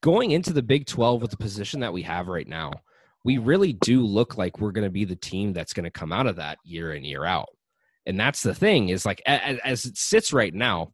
going 0.00 0.32
into 0.32 0.52
the 0.52 0.62
Big 0.62 0.86
Twelve 0.86 1.22
with 1.22 1.30
the 1.30 1.36
position 1.36 1.80
that 1.80 1.92
we 1.92 2.02
have 2.02 2.28
right 2.28 2.48
now. 2.48 2.72
We 3.24 3.38
really 3.38 3.72
do 3.72 4.04
look 4.04 4.36
like 4.36 4.60
we're 4.60 4.72
going 4.72 4.84
to 4.86 4.90
be 4.90 5.04
the 5.06 5.16
team 5.16 5.52
that's 5.54 5.72
going 5.72 5.84
to 5.84 5.90
come 5.90 6.12
out 6.12 6.26
of 6.26 6.36
that 6.36 6.58
year 6.64 6.92
in 6.94 7.04
year 7.04 7.24
out, 7.24 7.48
and 8.06 8.18
that's 8.18 8.42
the 8.42 8.54
thing 8.54 8.88
is 8.90 9.06
like 9.06 9.22
as, 9.26 9.58
as 9.64 9.84
it 9.84 9.96
sits 9.96 10.32
right 10.32 10.54
now. 10.54 10.92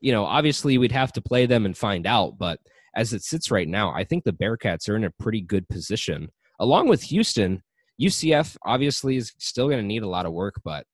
You 0.00 0.12
know, 0.12 0.24
obviously 0.24 0.78
we'd 0.78 0.92
have 0.92 1.12
to 1.12 1.22
play 1.22 1.46
them 1.46 1.64
and 1.64 1.76
find 1.76 2.06
out, 2.06 2.36
but 2.36 2.58
as 2.96 3.12
it 3.12 3.22
sits 3.22 3.50
right 3.50 3.68
now, 3.68 3.92
I 3.92 4.04
think 4.04 4.24
the 4.24 4.32
Bearcats 4.32 4.88
are 4.88 4.96
in 4.96 5.04
a 5.04 5.12
pretty 5.20 5.40
good 5.40 5.68
position. 5.68 6.28
Along 6.58 6.88
with 6.88 7.02
Houston, 7.04 7.62
UCF 8.00 8.56
obviously 8.64 9.16
is 9.16 9.32
still 9.38 9.68
going 9.68 9.80
to 9.80 9.86
need 9.86 10.02
a 10.02 10.08
lot 10.08 10.26
of 10.26 10.32
work, 10.32 10.54
but 10.64 10.84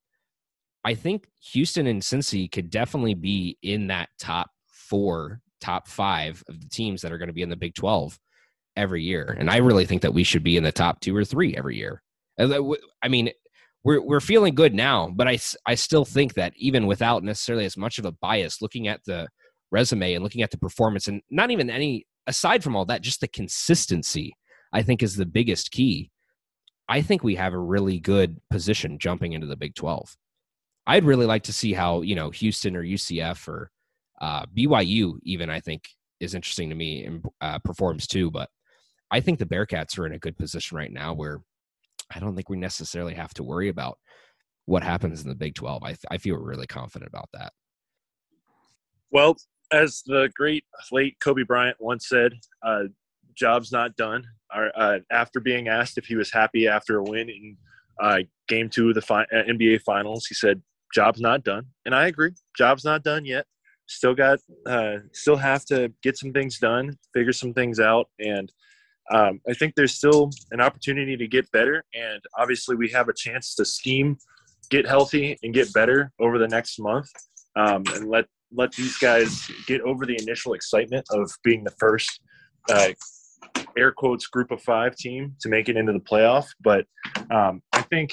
I 0.84 0.94
think 0.94 1.26
Houston 1.52 1.86
and 1.86 2.02
Cincy 2.02 2.50
could 2.50 2.70
definitely 2.70 3.14
be 3.14 3.58
in 3.62 3.88
that 3.88 4.10
top 4.18 4.50
four, 4.68 5.40
top 5.60 5.88
five 5.88 6.42
of 6.48 6.60
the 6.60 6.68
teams 6.68 7.02
that 7.02 7.12
are 7.12 7.18
going 7.18 7.28
to 7.28 7.34
be 7.34 7.42
in 7.42 7.50
the 7.50 7.56
Big 7.56 7.74
12 7.74 8.18
every 8.76 9.02
year. 9.02 9.36
And 9.38 9.50
I 9.50 9.56
really 9.56 9.86
think 9.86 10.02
that 10.02 10.14
we 10.14 10.22
should 10.22 10.44
be 10.44 10.56
in 10.56 10.62
the 10.62 10.72
top 10.72 11.00
two 11.00 11.16
or 11.16 11.24
three 11.24 11.56
every 11.56 11.76
year. 11.76 12.02
Uh, 12.38 12.46
w- 12.46 12.76
I 13.02 13.08
mean, 13.08 13.30
we're, 13.84 14.02
we're 14.02 14.20
feeling 14.20 14.54
good 14.54 14.74
now, 14.74 15.08
but 15.14 15.28
I 15.28 15.38
I 15.66 15.74
still 15.74 16.04
think 16.04 16.34
that 16.34 16.52
even 16.56 16.86
without 16.86 17.22
necessarily 17.22 17.64
as 17.64 17.76
much 17.76 17.98
of 17.98 18.04
a 18.04 18.12
bias, 18.12 18.60
looking 18.60 18.88
at 18.88 19.00
the 19.04 19.28
resume 19.70 20.14
and 20.14 20.24
looking 20.24 20.42
at 20.42 20.50
the 20.50 20.58
performance, 20.58 21.08
and 21.08 21.22
not 21.30 21.50
even 21.50 21.70
any, 21.70 22.06
aside 22.26 22.64
from 22.64 22.74
all 22.74 22.84
that, 22.86 23.02
just 23.02 23.20
the 23.20 23.28
consistency, 23.28 24.34
I 24.72 24.82
think 24.82 25.02
is 25.02 25.16
the 25.16 25.26
biggest 25.26 25.70
key. 25.70 26.10
I 26.88 27.02
think 27.02 27.22
we 27.22 27.36
have 27.36 27.52
a 27.52 27.58
really 27.58 28.00
good 28.00 28.38
position 28.50 28.98
jumping 28.98 29.32
into 29.32 29.46
the 29.46 29.56
Big 29.56 29.74
12. 29.74 30.16
I'd 30.86 31.04
really 31.04 31.26
like 31.26 31.42
to 31.44 31.52
see 31.52 31.74
how 31.74 32.00
you 32.00 32.14
know 32.14 32.30
Houston 32.30 32.74
or 32.74 32.82
UCF 32.82 33.46
or 33.46 33.70
uh, 34.20 34.46
BYU 34.46 35.18
even 35.22 35.50
I 35.50 35.60
think 35.60 35.88
is 36.18 36.34
interesting 36.34 36.70
to 36.70 36.74
me 36.74 37.04
and 37.04 37.24
uh, 37.40 37.58
performs 37.60 38.06
too. 38.06 38.30
But 38.30 38.48
I 39.10 39.20
think 39.20 39.38
the 39.38 39.46
Bearcats 39.46 39.98
are 39.98 40.06
in 40.06 40.14
a 40.14 40.18
good 40.18 40.36
position 40.36 40.76
right 40.76 40.92
now 40.92 41.14
where 41.14 41.40
I 42.14 42.18
don't 42.20 42.34
think 42.34 42.48
we 42.48 42.56
necessarily 42.56 43.14
have 43.14 43.34
to 43.34 43.42
worry 43.42 43.68
about 43.68 43.98
what 44.66 44.82
happens 44.82 45.22
in 45.22 45.28
the 45.28 45.34
Big 45.34 45.54
Twelve. 45.54 45.82
I 45.82 45.96
I 46.10 46.18
feel 46.18 46.36
really 46.36 46.66
confident 46.66 47.08
about 47.08 47.28
that. 47.32 47.52
Well, 49.10 49.36
as 49.72 50.02
the 50.06 50.30
great 50.34 50.64
late 50.92 51.16
Kobe 51.20 51.42
Bryant 51.42 51.76
once 51.80 52.08
said, 52.08 52.32
uh, 52.62 52.84
"Job's 53.36 53.72
not 53.72 53.96
done." 53.96 54.24
Or, 54.54 54.72
uh, 54.74 55.00
after 55.10 55.40
being 55.40 55.68
asked 55.68 55.98
if 55.98 56.06
he 56.06 56.16
was 56.16 56.32
happy 56.32 56.66
after 56.68 56.98
a 56.98 57.02
win 57.02 57.28
in 57.28 57.56
uh, 58.00 58.18
Game 58.48 58.68
Two 58.70 58.88
of 58.90 58.94
the 58.94 59.02
fi- 59.02 59.26
uh, 59.32 59.44
NBA 59.46 59.82
Finals, 59.82 60.26
he 60.26 60.34
said, 60.34 60.62
"Job's 60.94 61.20
not 61.20 61.44
done," 61.44 61.66
and 61.84 61.94
I 61.94 62.06
agree. 62.06 62.32
Job's 62.56 62.84
not 62.84 63.02
done 63.04 63.24
yet. 63.24 63.46
still 63.86 64.14
got 64.14 64.38
uh, 64.66 64.98
still 65.12 65.36
have 65.36 65.64
to 65.66 65.92
get 66.02 66.16
some 66.18 66.32
things 66.32 66.58
done, 66.58 66.96
figure 67.14 67.32
some 67.32 67.54
things 67.54 67.80
out, 67.80 68.08
and 68.18 68.52
um, 69.10 69.40
I 69.48 69.54
think 69.54 69.74
there's 69.74 69.94
still 69.94 70.30
an 70.50 70.60
opportunity 70.60 71.16
to 71.16 71.26
get 71.26 71.50
better. 71.50 71.84
And 71.94 72.20
obviously, 72.38 72.76
we 72.76 72.88
have 72.90 73.08
a 73.08 73.14
chance 73.14 73.54
to 73.54 73.64
scheme, 73.64 74.18
get 74.70 74.86
healthy, 74.86 75.38
and 75.42 75.54
get 75.54 75.72
better 75.72 76.12
over 76.20 76.38
the 76.38 76.48
next 76.48 76.78
month, 76.78 77.08
um, 77.56 77.84
and 77.94 78.08
let 78.08 78.26
let 78.52 78.72
these 78.72 78.96
guys 78.96 79.50
get 79.66 79.80
over 79.82 80.06
the 80.06 80.18
initial 80.22 80.54
excitement 80.54 81.06
of 81.10 81.30
being 81.42 81.64
the 81.64 81.74
first. 81.78 82.20
Uh, 82.70 82.90
air 83.78 83.92
quotes 83.92 84.26
group 84.26 84.50
of 84.50 84.60
five 84.62 84.96
team 84.96 85.34
to 85.40 85.48
make 85.48 85.68
it 85.68 85.76
into 85.76 85.92
the 85.92 86.00
playoff 86.00 86.46
but 86.60 86.84
um, 87.30 87.62
i 87.72 87.80
think 87.82 88.12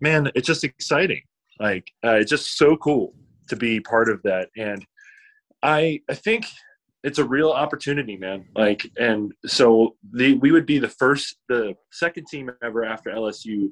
man 0.00 0.30
it's 0.34 0.46
just 0.46 0.62
exciting 0.62 1.20
like 1.58 1.90
uh, 2.04 2.12
it's 2.12 2.30
just 2.30 2.56
so 2.56 2.76
cool 2.76 3.12
to 3.48 3.56
be 3.56 3.80
part 3.80 4.08
of 4.08 4.22
that 4.22 4.48
and 4.56 4.86
i 5.62 6.00
i 6.08 6.14
think 6.14 6.46
it's 7.04 7.18
a 7.18 7.24
real 7.24 7.50
opportunity 7.50 8.16
man 8.16 8.44
like 8.54 8.88
and 8.98 9.32
so 9.46 9.96
the 10.12 10.34
we 10.34 10.52
would 10.52 10.66
be 10.66 10.78
the 10.78 10.88
first 10.88 11.36
the 11.48 11.74
second 11.90 12.26
team 12.26 12.50
ever 12.62 12.84
after 12.84 13.10
lsu 13.10 13.68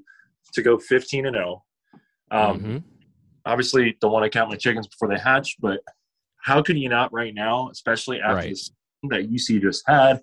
to 0.53 0.63
go 0.63 0.79
15 0.79 1.27
and 1.27 1.37
0 1.37 1.63
um, 2.33 2.61
Mhm. 2.61 2.83
obviously 3.47 3.97
don't 4.01 4.13
want 4.13 4.25
to 4.25 4.31
count 4.31 4.51
my 4.51 4.57
chickens 4.57 4.87
before 4.89 5.09
they 5.09 5.19
hatch 5.19 5.57
but 5.61 5.81
how 6.43 6.63
could 6.63 6.79
you 6.79 6.89
not 6.89 7.13
right 7.13 7.35
now 7.35 7.69
especially 7.71 8.21
after 8.21 8.35
Right. 8.37 8.49
this 8.51 8.71
that 9.11 9.31
uc 9.31 9.61
just 9.63 9.83
had 9.87 10.21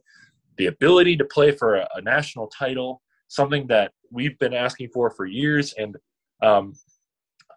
the 0.57 0.67
ability 0.67 1.15
to 1.17 1.25
play 1.25 1.51
for 1.51 1.75
a, 1.75 1.87
a 1.95 2.01
national 2.01 2.47
title 2.47 3.01
something 3.29 3.67
that 3.67 3.91
we've 4.11 4.37
been 4.39 4.53
asking 4.53 4.89
for 4.93 5.09
for 5.11 5.25
years 5.25 5.73
and 5.73 5.95
um, 6.43 6.73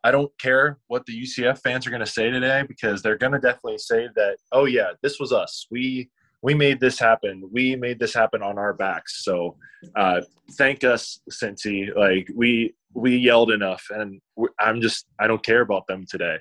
I 0.03 0.11
don't 0.11 0.31
care 0.39 0.79
what 0.89 1.05
the 1.07 1.23
UCF 1.23 1.61
fans 1.61 1.87
are 1.87 1.91
going 1.91 2.01
to 2.01 2.07
say 2.07 2.31
today 2.31 2.65
because 2.67 3.03
they're 3.03 3.19
going 3.19 3.33
to 3.33 3.39
definitely 3.39 3.79
say 3.79 4.09
that, 4.17 4.39
oh 4.53 4.65
yeah, 4.65 4.93
this 5.03 5.19
was 5.21 5.33
us. 5.33 5.67
We 5.71 6.11
we 6.43 6.55
made 6.55 6.81
this 6.81 6.99
happen. 6.99 7.49
We 7.53 7.77
made 7.77 7.99
this 7.99 8.15
happen 8.15 8.43
on 8.43 8.57
our 8.59 8.73
backs. 8.73 9.23
So 9.25 9.57
uh, 9.95 10.23
thank 10.53 10.85
us, 10.85 11.21
Cincy. 11.31 11.95
Like 11.95 12.29
we 12.35 12.75
we 12.95 13.17
yelled 13.17 13.51
enough, 13.53 13.85
and 13.91 14.21
I'm 14.59 14.81
just 14.81 15.07
I 15.19 15.27
don't 15.27 15.45
care 15.45 15.61
about 15.61 15.87
them 15.87 16.07
today. 16.09 16.39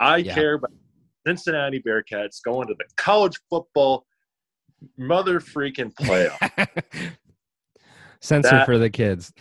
I 0.00 0.18
Yeah. 0.18 0.34
care 0.34 0.54
about 0.54 0.72
Cincinnati 1.26 1.80
Bearcats 1.80 2.42
going 2.44 2.66
to 2.68 2.74
the 2.74 2.84
college 2.96 3.38
football 3.48 4.04
mother 4.98 5.40
freaking 5.40 5.92
playoff. 5.94 6.68
Censor 8.20 8.50
That- 8.50 8.66
for 8.66 8.78
the 8.78 8.90
kids. 8.90 9.32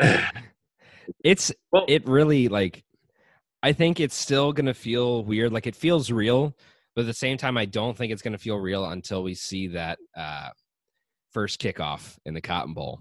it's 1.24 1.52
well, 1.70 1.84
it 1.88 2.06
really 2.08 2.48
like 2.48 2.84
I 3.62 3.72
think 3.72 4.00
it's 4.00 4.16
still 4.16 4.52
gonna 4.52 4.74
feel 4.74 5.24
weird. 5.24 5.52
Like 5.52 5.66
it 5.66 5.76
feels 5.76 6.10
real, 6.10 6.56
but 6.94 7.02
at 7.02 7.06
the 7.06 7.14
same 7.14 7.36
time, 7.38 7.56
I 7.56 7.64
don't 7.64 7.96
think 7.96 8.12
it's 8.12 8.22
gonna 8.22 8.38
feel 8.38 8.56
real 8.58 8.84
until 8.86 9.22
we 9.22 9.34
see 9.34 9.68
that 9.68 9.98
uh 10.16 10.50
first 11.32 11.60
kickoff 11.60 12.18
in 12.26 12.34
the 12.34 12.40
Cotton 12.40 12.74
Bowl. 12.74 13.00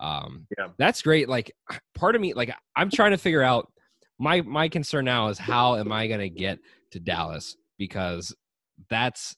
Um 0.00 0.46
Yeah. 0.58 0.68
that's 0.78 1.02
great. 1.02 1.28
Like 1.28 1.52
part 1.94 2.14
of 2.14 2.20
me, 2.20 2.34
like 2.34 2.52
I'm 2.76 2.90
trying 2.90 3.12
to 3.12 3.18
figure 3.18 3.42
out 3.42 3.72
my 4.18 4.40
my 4.42 4.68
concern 4.68 5.04
now 5.04 5.28
is 5.28 5.38
how 5.38 5.76
am 5.76 5.92
I 5.92 6.06
gonna 6.08 6.28
get 6.28 6.58
to 6.92 7.00
Dallas? 7.00 7.56
Because 7.78 8.34
that's 8.88 9.36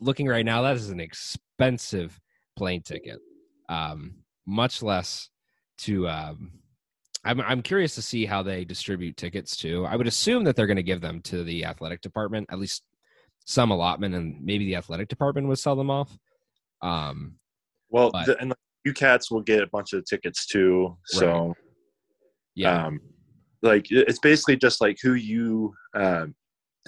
looking 0.00 0.28
right 0.28 0.44
now, 0.44 0.62
that 0.62 0.76
is 0.76 0.90
an 0.90 1.00
expensive 1.00 2.18
plane 2.56 2.82
ticket. 2.82 3.18
Um, 3.68 4.16
much 4.46 4.82
less 4.82 5.30
to 5.78 6.08
um 6.08 6.52
I'm 7.24 7.40
I'm 7.40 7.62
curious 7.62 7.94
to 7.96 8.02
see 8.02 8.24
how 8.24 8.42
they 8.42 8.64
distribute 8.64 9.16
tickets 9.16 9.56
too. 9.56 9.84
I 9.84 9.96
would 9.96 10.06
assume 10.06 10.44
that 10.44 10.56
they're 10.56 10.66
going 10.66 10.76
to 10.76 10.82
give 10.82 11.00
them 11.00 11.20
to 11.22 11.44
the 11.44 11.64
athletic 11.64 12.00
department, 12.00 12.48
at 12.50 12.58
least 12.58 12.82
some 13.44 13.70
allotment, 13.70 14.14
and 14.14 14.40
maybe 14.42 14.64
the 14.64 14.76
athletic 14.76 15.08
department 15.08 15.48
would 15.48 15.58
sell 15.58 15.76
them 15.76 15.90
off. 15.90 16.16
Um, 16.82 17.34
well, 17.90 18.10
but- 18.10 18.26
the, 18.26 18.38
and 18.40 18.50
the 18.50 18.56
UCats 18.88 19.30
will 19.30 19.42
get 19.42 19.62
a 19.62 19.66
bunch 19.66 19.92
of 19.92 20.04
tickets 20.06 20.46
too. 20.46 20.96
So 21.04 21.54
yeah, 22.54 22.86
um, 22.86 23.00
like 23.62 23.86
it's 23.90 24.18
basically 24.18 24.56
just 24.56 24.80
like 24.80 24.96
who 25.02 25.14
you 25.14 25.74
um, 25.94 26.34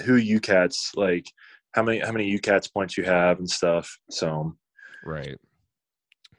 who 0.05 0.21
UCats 0.21 0.97
like 0.97 1.27
how 1.75 1.83
many 1.83 1.99
how 1.99 2.13
many 2.13 2.39
UCats 2.39 2.73
points 2.73 2.97
you 2.97 3.05
have 3.05 3.39
and 3.39 3.49
stuff. 3.49 3.95
So 4.11 4.57
right. 5.05 5.37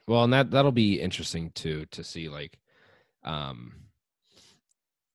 Well, 0.06 0.24
and 0.24 0.32
that 0.32 0.50
that'll 0.50 0.72
be 0.72 1.00
interesting 1.00 1.50
too 1.54 1.86
to 1.92 2.04
see 2.04 2.28
like, 2.28 2.58
um, 3.24 3.72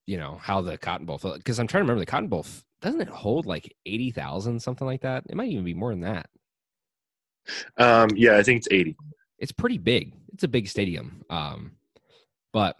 you 0.09 0.17
know 0.17 0.39
how 0.41 0.59
the 0.59 0.75
Cotton 0.75 1.05
Bowl 1.05 1.19
because 1.19 1.59
I'm 1.59 1.67
trying 1.67 1.81
to 1.81 1.83
remember 1.83 1.99
the 1.99 2.05
Cotton 2.07 2.29
Bowl 2.29 2.43
doesn't 2.81 3.01
it 3.01 3.09
hold 3.09 3.45
like 3.45 3.75
eighty 3.85 4.09
thousand 4.09 4.59
something 4.59 4.87
like 4.87 5.01
that? 5.01 5.23
It 5.29 5.35
might 5.35 5.49
even 5.49 5.63
be 5.63 5.75
more 5.75 5.91
than 5.91 6.01
that. 6.01 6.29
um, 7.77 8.09
yeah, 8.15 8.35
I 8.35 8.41
think 8.41 8.57
it's 8.57 8.67
eighty. 8.71 8.97
it's 9.37 9.51
pretty 9.51 9.77
big. 9.77 10.13
It's 10.33 10.43
a 10.43 10.47
big 10.47 10.67
stadium. 10.67 11.23
Um, 11.29 11.73
but 12.51 12.75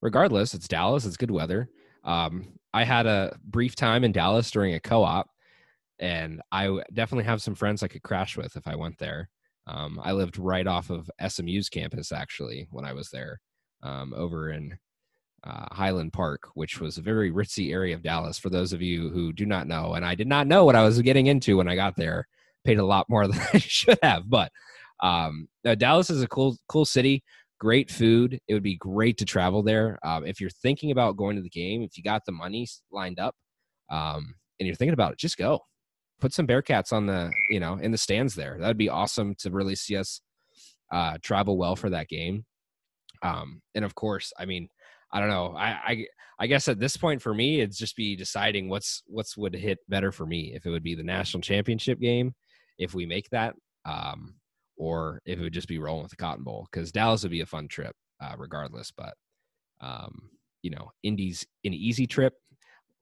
regardless, 0.00 0.54
it's 0.54 0.66
Dallas. 0.66 1.04
It's 1.04 1.16
good 1.16 1.30
weather. 1.30 1.68
Um, 2.02 2.58
I 2.74 2.82
had 2.82 3.06
a 3.06 3.38
brief 3.44 3.76
time 3.76 4.02
in 4.02 4.10
Dallas 4.10 4.50
during 4.50 4.74
a 4.74 4.80
co-op, 4.80 5.28
and 6.00 6.42
I 6.50 6.82
definitely 6.92 7.24
have 7.24 7.42
some 7.42 7.54
friends 7.54 7.84
I 7.84 7.88
could 7.88 8.02
crash 8.02 8.36
with 8.36 8.56
if 8.56 8.66
I 8.66 8.74
went 8.74 8.98
there. 8.98 9.28
Um, 9.68 10.00
I 10.02 10.12
lived 10.12 10.36
right 10.36 10.66
off 10.66 10.90
of 10.90 11.08
SMU's 11.28 11.68
campus 11.68 12.10
actually 12.10 12.66
when 12.72 12.84
I 12.84 12.92
was 12.92 13.10
there, 13.10 13.40
um, 13.84 14.12
over 14.16 14.50
in 14.50 14.78
uh, 15.44 15.66
Highland 15.72 16.12
Park, 16.12 16.48
which 16.54 16.80
was 16.80 16.98
a 16.98 17.02
very 17.02 17.30
ritzy 17.30 17.72
area 17.72 17.94
of 17.94 18.02
Dallas. 18.02 18.38
For 18.38 18.50
those 18.50 18.72
of 18.72 18.82
you 18.82 19.10
who 19.10 19.32
do 19.32 19.46
not 19.46 19.66
know, 19.66 19.94
and 19.94 20.04
I 20.04 20.14
did 20.14 20.28
not 20.28 20.46
know 20.46 20.64
what 20.64 20.76
I 20.76 20.82
was 20.82 21.00
getting 21.02 21.26
into 21.26 21.56
when 21.56 21.68
I 21.68 21.74
got 21.74 21.96
there, 21.96 22.26
paid 22.64 22.78
a 22.78 22.84
lot 22.84 23.08
more 23.08 23.26
than 23.28 23.40
I 23.52 23.58
should 23.58 23.98
have, 24.02 24.28
but 24.28 24.52
um, 25.02 25.48
Dallas 25.78 26.10
is 26.10 26.22
a 26.22 26.28
cool, 26.28 26.56
cool 26.68 26.84
city. 26.84 27.22
Great 27.58 27.90
food. 27.90 28.40
It 28.48 28.54
would 28.54 28.62
be 28.62 28.76
great 28.76 29.18
to 29.18 29.24
travel 29.24 29.62
there. 29.62 29.98
Um, 30.04 30.24
if 30.26 30.40
you're 30.40 30.50
thinking 30.50 30.90
about 30.90 31.16
going 31.16 31.36
to 31.36 31.42
the 31.42 31.50
game, 31.50 31.82
if 31.82 31.96
you 31.96 32.02
got 32.02 32.24
the 32.24 32.32
money 32.32 32.66
lined 32.90 33.18
up, 33.18 33.34
um, 33.90 34.34
and 34.58 34.66
you're 34.66 34.76
thinking 34.76 34.94
about 34.94 35.12
it, 35.12 35.18
just 35.18 35.36
go. 35.36 35.60
Put 36.20 36.32
some 36.32 36.46
Bearcats 36.46 36.92
on 36.92 37.06
the, 37.06 37.32
you 37.50 37.58
know, 37.58 37.74
in 37.74 37.90
the 37.90 37.98
stands 37.98 38.34
there. 38.34 38.56
That'd 38.58 38.76
be 38.78 38.88
awesome 38.88 39.34
to 39.40 39.50
really 39.50 39.74
see 39.74 39.96
us 39.96 40.20
uh, 40.92 41.18
travel 41.20 41.56
well 41.56 41.74
for 41.74 41.90
that 41.90 42.08
game. 42.08 42.44
Um, 43.22 43.60
and 43.74 43.84
of 43.84 43.94
course, 43.94 44.32
I 44.38 44.44
mean, 44.44 44.68
I 45.12 45.20
don't 45.20 45.28
know. 45.28 45.54
I, 45.56 45.66
I 45.86 46.06
I 46.38 46.46
guess 46.46 46.66
at 46.68 46.80
this 46.80 46.96
point 46.96 47.22
for 47.22 47.34
me, 47.34 47.60
it's 47.60 47.78
just 47.78 47.96
be 47.96 48.16
deciding 48.16 48.68
what's 48.68 49.02
what's 49.06 49.36
would 49.36 49.54
hit 49.54 49.78
better 49.88 50.10
for 50.12 50.26
me. 50.26 50.52
If 50.54 50.66
it 50.66 50.70
would 50.70 50.82
be 50.82 50.94
the 50.94 51.02
national 51.02 51.42
championship 51.42 52.00
game, 52.00 52.34
if 52.78 52.94
we 52.94 53.06
make 53.06 53.28
that, 53.30 53.54
um, 53.84 54.34
or 54.76 55.20
if 55.26 55.38
it 55.38 55.42
would 55.42 55.52
just 55.52 55.68
be 55.68 55.78
rolling 55.78 56.02
with 56.02 56.10
the 56.10 56.16
Cotton 56.16 56.44
Bowl, 56.44 56.66
because 56.70 56.90
Dallas 56.92 57.22
would 57.22 57.30
be 57.32 57.42
a 57.42 57.46
fun 57.46 57.68
trip, 57.68 57.94
uh, 58.20 58.34
regardless. 58.38 58.90
But 58.90 59.14
um, 59.80 60.30
you 60.62 60.70
know, 60.70 60.90
Indy's 61.02 61.46
an 61.64 61.74
easy 61.74 62.06
trip, 62.06 62.34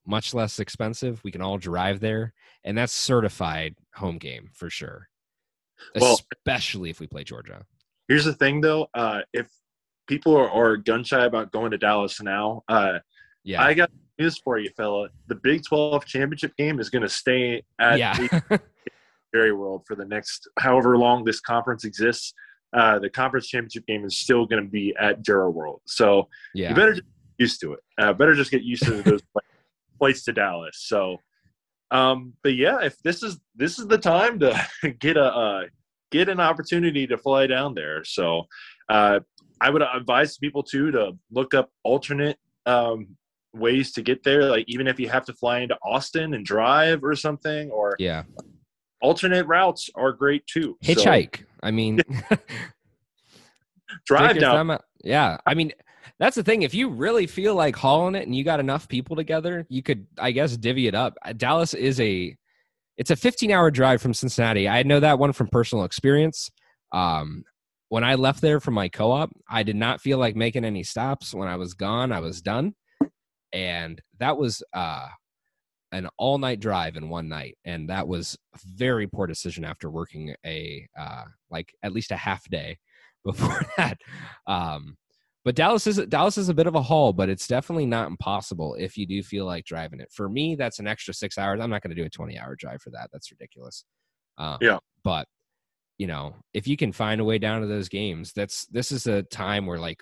much 0.07 0.35
less 0.35 0.59
expensive. 0.59 1.21
We 1.25 1.31
can 1.33 1.43
all 1.43 1.59
drive 1.59 2.01
there, 2.01 2.35
and 2.65 2.77
that's 2.77 2.93
certified 2.93 3.75
home 3.95 4.19
game 4.19 4.51
for 4.53 4.69
sure. 4.69 5.09
Well- 5.95 6.21
Especially 6.47 6.91
if 6.91 7.01
we 7.01 7.07
play 7.07 7.25
Georgia. 7.25 7.65
Here's 8.09 8.25
the 8.25 8.35
thing 8.35 8.61
though, 8.61 8.89
uh, 8.95 9.21
if 9.33 9.49
people 10.11 10.37
are, 10.37 10.51
are 10.51 10.77
gun 10.77 11.05
shy 11.05 11.25
about 11.25 11.53
going 11.53 11.71
to 11.71 11.79
Dallas 11.79 12.21
now, 12.21 12.65
uh, 12.69 12.99
Yeah, 13.45 13.63
I 13.63 13.75
got 13.75 13.91
news 14.19 14.39
for 14.39 14.59
you, 14.59 14.69
fella. 14.77 15.09
The 15.29 15.37
Big 15.37 15.63
12 15.65 16.05
championship 16.05 16.57
game 16.57 16.81
is 16.81 16.91
going 16.91 17.03
to 17.03 17.09
stay 17.09 17.63
at 17.79 17.99
yeah, 17.99 18.41
Jerry 19.33 19.53
World 19.53 19.85
for 19.87 19.95
the 19.95 20.05
next 20.05 20.49
however 20.59 20.99
long 20.99 21.25
this 21.25 21.41
conference 21.41 21.85
exists. 21.85 22.35
Uh, 22.77 22.99
the 22.99 23.09
conference 23.09 23.47
championship 23.47 23.87
game 23.87 24.05
is 24.05 24.17
still 24.17 24.47
going 24.47 24.63
to 24.63 24.69
be 24.69 24.95
at 25.01 25.23
Jerry 25.23 25.49
World, 25.49 25.81
so 25.87 26.29
yeah. 26.55 26.71
you 26.71 26.75
better 26.75 26.95
get 26.95 27.05
used 27.39 27.61
to 27.61 27.73
it. 27.73 27.81
Uh, 27.97 28.13
better 28.13 28.35
just 28.35 28.51
get 28.51 28.63
used 28.63 28.85
to 28.85 29.03
those 29.03 29.23
flight- 29.33 29.45
flights 29.99 30.25
to 30.25 30.33
Dallas. 30.33 30.85
So, 30.87 31.19
um, 31.93 32.35
but 32.43 32.55
yeah, 32.55 32.81
if 32.83 33.01
this 33.03 33.23
is 33.23 33.39
this 33.55 33.79
is 33.79 33.87
the 33.87 33.99
time 33.99 34.41
to 34.41 34.69
get 35.01 35.17
a 35.17 35.25
uh, 35.25 35.63
get 36.11 36.29
an 36.29 36.41
opportunity 36.41 37.07
to 37.07 37.17
fly 37.17 37.47
down 37.47 37.75
there. 37.75 38.05
So, 38.05 38.47
uh, 38.91 39.21
I 39.61 39.71
would 39.71 39.83
advise 39.83 40.37
people 40.37 40.63
too 40.63 40.91
to 40.91 41.13
look 41.31 41.55
up 41.55 41.71
alternate 41.85 42.39
um, 42.67 43.17
ways 43.55 43.93
to 43.93 44.03
get 44.03 44.23
there. 44.23 44.45
Like 44.45 44.65
even 44.69 44.87
if 44.87 44.99
you 44.99 45.09
have 45.09 45.25
to 45.27 45.33
fly 45.33 45.61
into 45.61 45.79
Austin 45.83 46.35
and 46.35 46.45
drive 46.45 47.05
or 47.05 47.15
something, 47.15 47.71
or 47.71 47.95
yeah. 47.99 48.25
alternate 49.01 49.47
routes 49.47 49.89
are 49.95 50.13
great 50.13 50.47
too. 50.47 50.77
So, 50.83 50.93
Hitchhike. 50.93 51.45
I 51.63 51.71
mean, 51.71 52.01
drive 54.07 54.39
down. 54.39 54.71
out. 54.71 54.85
Yeah, 55.05 55.39
I 55.47 55.55
mean, 55.55 55.73
that's 56.19 56.37
the 56.37 56.43
thing. 56.43 56.63
If 56.63 56.75
you 56.75 56.89
really 56.89 57.27
feel 57.27 57.55
like 57.55 57.77
hauling 57.77 58.15
it 58.15 58.27
and 58.27 58.35
you 58.35 58.45
got 58.45 58.61
enough 58.61 58.89
people 58.89 59.15
together, 59.15 59.67
you 59.69 59.83
could, 59.83 60.07
I 60.19 60.33
guess, 60.33 60.57
divvy 60.57 60.87
it 60.87 60.95
up. 60.95 61.17
Uh, 61.25 61.33
Dallas 61.33 61.75
is 61.75 62.01
a, 62.01 62.37
it's 62.97 63.11
a 63.11 63.17
15 63.17 63.51
hour 63.51 63.71
drive 63.71 64.03
from 64.03 64.15
Cincinnati. 64.15 64.69
I 64.69 64.83
know 64.83 65.01
that 65.01 65.19
one 65.19 65.33
from 65.33 65.49
personal 65.49 65.85
experience. 65.85 66.51
Um, 66.93 67.45
when 67.91 68.05
I 68.05 68.15
left 68.15 68.41
there 68.41 68.61
from 68.61 68.75
my 68.75 68.89
co-op, 68.89 69.31
I 69.49 69.65
did 69.65 69.75
not 69.75 70.01
feel 70.01 70.17
like 70.17 70.37
making 70.37 70.65
any 70.65 70.85
stops. 70.85 71.35
When 71.35 71.49
I 71.49 71.57
was 71.57 71.75
gone, 71.75 72.13
I 72.13 72.21
was 72.21 72.41
done, 72.41 72.75
and 73.53 74.01
that 74.21 74.39
was 74.39 74.63
uh, 74.73 75.09
an 75.91 76.09
all 76.17 76.39
night 76.39 76.61
drive 76.61 76.97
in 76.97 77.09
one 77.09 77.29
night, 77.29 77.59
and 77.65 77.91
that 77.91 78.07
was 78.07 78.39
a 78.55 78.59
very 78.65 79.09
poor 79.09 79.27
decision 79.27 79.65
after 79.65 79.91
working 79.91 80.33
a 80.47 80.87
uh, 80.99 81.25
like 81.51 81.75
at 81.83 81.93
least 81.93 82.13
a 82.13 82.17
half 82.17 82.49
day 82.49 82.79
before 83.25 83.61
that. 83.77 83.99
Um, 84.47 84.97
but 85.45 85.57
Dallas 85.57 85.89
is 85.89 85.97
Dallas 86.09 86.39
is 86.39 86.49
a 86.49 86.55
bit 86.55 86.69
of 86.69 86.77
a 86.77 86.83
haul, 86.83 87.13
but 87.13 87.29
it's 87.29 87.49
definitely 87.49 87.87
not 87.87 88.07
impossible 88.07 88.77
if 88.79 88.97
you 88.97 89.05
do 89.05 89.21
feel 89.21 89.47
like 89.47 89.65
driving 89.65 89.99
it. 89.99 90.13
For 90.13 90.29
me, 90.29 90.55
that's 90.55 90.79
an 90.79 90.87
extra 90.87 91.13
six 91.13 91.37
hours. 91.39 91.61
I'm 91.61 91.71
not 91.71 91.83
going 91.83 91.95
to 91.95 92.01
do 92.01 92.07
a 92.07 92.11
20 92.11 92.39
hour 92.39 92.55
drive 92.57 92.83
for 92.83 92.91
that. 92.91 93.11
That's 93.13 93.33
ridiculous. 93.33 93.85
Um, 94.39 94.59
Yeah. 94.61 94.79
But 95.03 95.27
you 96.01 96.07
know, 96.07 96.35
if 96.55 96.67
you 96.67 96.79
can 96.79 96.93
find 96.93 97.21
a 97.21 97.25
way 97.25 97.37
down 97.37 97.61
to 97.61 97.67
those 97.67 97.91
games, 97.91 98.33
that's 98.33 98.65
this 98.69 98.91
is 98.91 99.07
a 99.07 99.23
time 99.23 99.67
where 99.67 99.79
like 99.79 100.01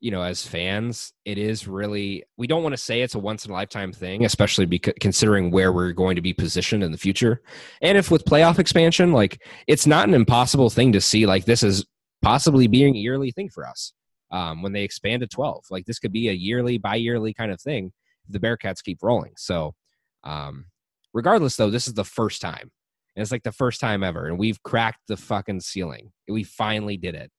you 0.00 0.10
know, 0.10 0.22
as 0.22 0.46
fans, 0.46 1.12
it 1.26 1.36
is 1.36 1.68
really 1.68 2.24
we 2.38 2.46
don't 2.46 2.62
want 2.62 2.72
to 2.72 2.78
say 2.78 3.02
it's 3.02 3.14
a 3.14 3.18
once 3.18 3.44
in 3.44 3.50
a 3.50 3.54
lifetime 3.54 3.92
thing, 3.92 4.24
especially 4.24 4.64
because 4.64 4.94
considering 4.98 5.50
where 5.50 5.74
we're 5.74 5.92
going 5.92 6.16
to 6.16 6.22
be 6.22 6.32
positioned 6.32 6.82
in 6.82 6.90
the 6.90 6.96
future. 6.96 7.42
And 7.82 7.98
if 7.98 8.10
with 8.10 8.24
playoff 8.24 8.58
expansion, 8.58 9.12
like 9.12 9.42
it's 9.66 9.86
not 9.86 10.08
an 10.08 10.14
impossible 10.14 10.70
thing 10.70 10.90
to 10.92 11.02
see 11.02 11.26
like 11.26 11.44
this 11.44 11.62
is 11.62 11.84
possibly 12.22 12.66
being 12.66 12.96
a 12.96 12.98
yearly 12.98 13.30
thing 13.30 13.50
for 13.50 13.68
us. 13.68 13.92
Um, 14.30 14.62
when 14.62 14.72
they 14.72 14.84
expand 14.84 15.20
to 15.20 15.26
12, 15.26 15.66
like 15.70 15.84
this 15.84 15.98
could 15.98 16.12
be 16.12 16.30
a 16.30 16.32
yearly, 16.32 16.78
bi-yearly 16.78 17.34
kind 17.34 17.52
of 17.52 17.60
thing. 17.60 17.92
The 18.26 18.40
Bearcats 18.40 18.82
keep 18.82 19.02
rolling. 19.02 19.32
So, 19.36 19.74
um, 20.24 20.64
regardless, 21.12 21.56
though, 21.56 21.68
this 21.68 21.88
is 21.88 21.94
the 21.94 22.04
first 22.04 22.40
time, 22.40 22.70
and 23.20 23.24
it's 23.24 23.32
like 23.32 23.42
the 23.42 23.52
first 23.52 23.82
time 23.82 24.02
ever, 24.02 24.28
and 24.28 24.38
we've 24.38 24.62
cracked 24.62 25.02
the 25.06 25.16
fucking 25.18 25.60
ceiling. 25.60 26.10
We 26.26 26.42
finally 26.42 26.96
did 26.96 27.14
it. 27.14 27.30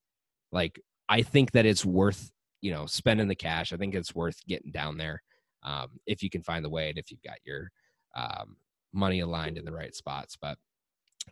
Like 0.51 0.79
I 1.09 1.23
think 1.23 1.53
that 1.53 1.65
it's 1.65 1.83
worth 1.83 2.29
you 2.61 2.71
know 2.71 2.85
spending 2.85 3.27
the 3.27 3.33
cash. 3.33 3.73
I 3.73 3.77
think 3.77 3.95
it's 3.95 4.13
worth 4.13 4.37
getting 4.47 4.71
down 4.71 4.97
there 4.97 5.23
um, 5.63 5.87
if 6.05 6.21
you 6.21 6.29
can 6.29 6.43
find 6.43 6.63
the 6.63 6.69
way 6.69 6.89
and 6.89 6.99
if 6.99 7.09
you've 7.09 7.23
got 7.23 7.37
your 7.43 7.71
um, 8.15 8.57
money 8.93 9.21
aligned 9.21 9.57
in 9.57 9.65
the 9.65 9.71
right 9.71 9.95
spots. 9.95 10.37
But 10.39 10.59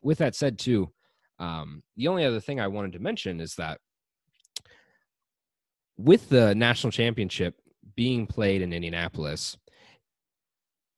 with 0.01 0.17
that 0.17 0.33
said, 0.33 0.57
too, 0.57 0.89
um, 1.37 1.83
the 1.95 2.07
only 2.07 2.25
other 2.25 2.39
thing 2.39 2.59
I 2.59 2.69
wanted 2.69 2.93
to 2.93 2.99
mention 2.99 3.39
is 3.39 3.53
that 3.57 3.79
with 5.95 6.27
the 6.29 6.55
national 6.55 6.89
championship 6.89 7.53
being 7.95 8.25
played 8.25 8.63
in 8.63 8.73
Indianapolis, 8.73 9.59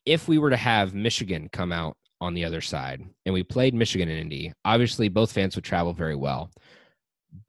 if 0.05 0.29
we 0.29 0.37
were 0.37 0.51
to 0.51 0.57
have 0.57 0.93
Michigan 0.93 1.49
come 1.51 1.73
out 1.73 1.97
on 2.21 2.35
the 2.35 2.45
other 2.45 2.61
side. 2.61 3.03
And 3.25 3.33
we 3.33 3.43
played 3.43 3.73
Michigan 3.73 4.07
and 4.07 4.19
Indy, 4.19 4.53
obviously 4.63 5.09
both 5.09 5.31
fans 5.31 5.55
would 5.55 5.65
travel 5.65 5.91
very 5.91 6.15
well. 6.15 6.51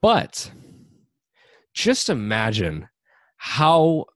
But 0.01 0.51
just 1.75 2.09
imagine 2.09 2.89
how 3.37 4.07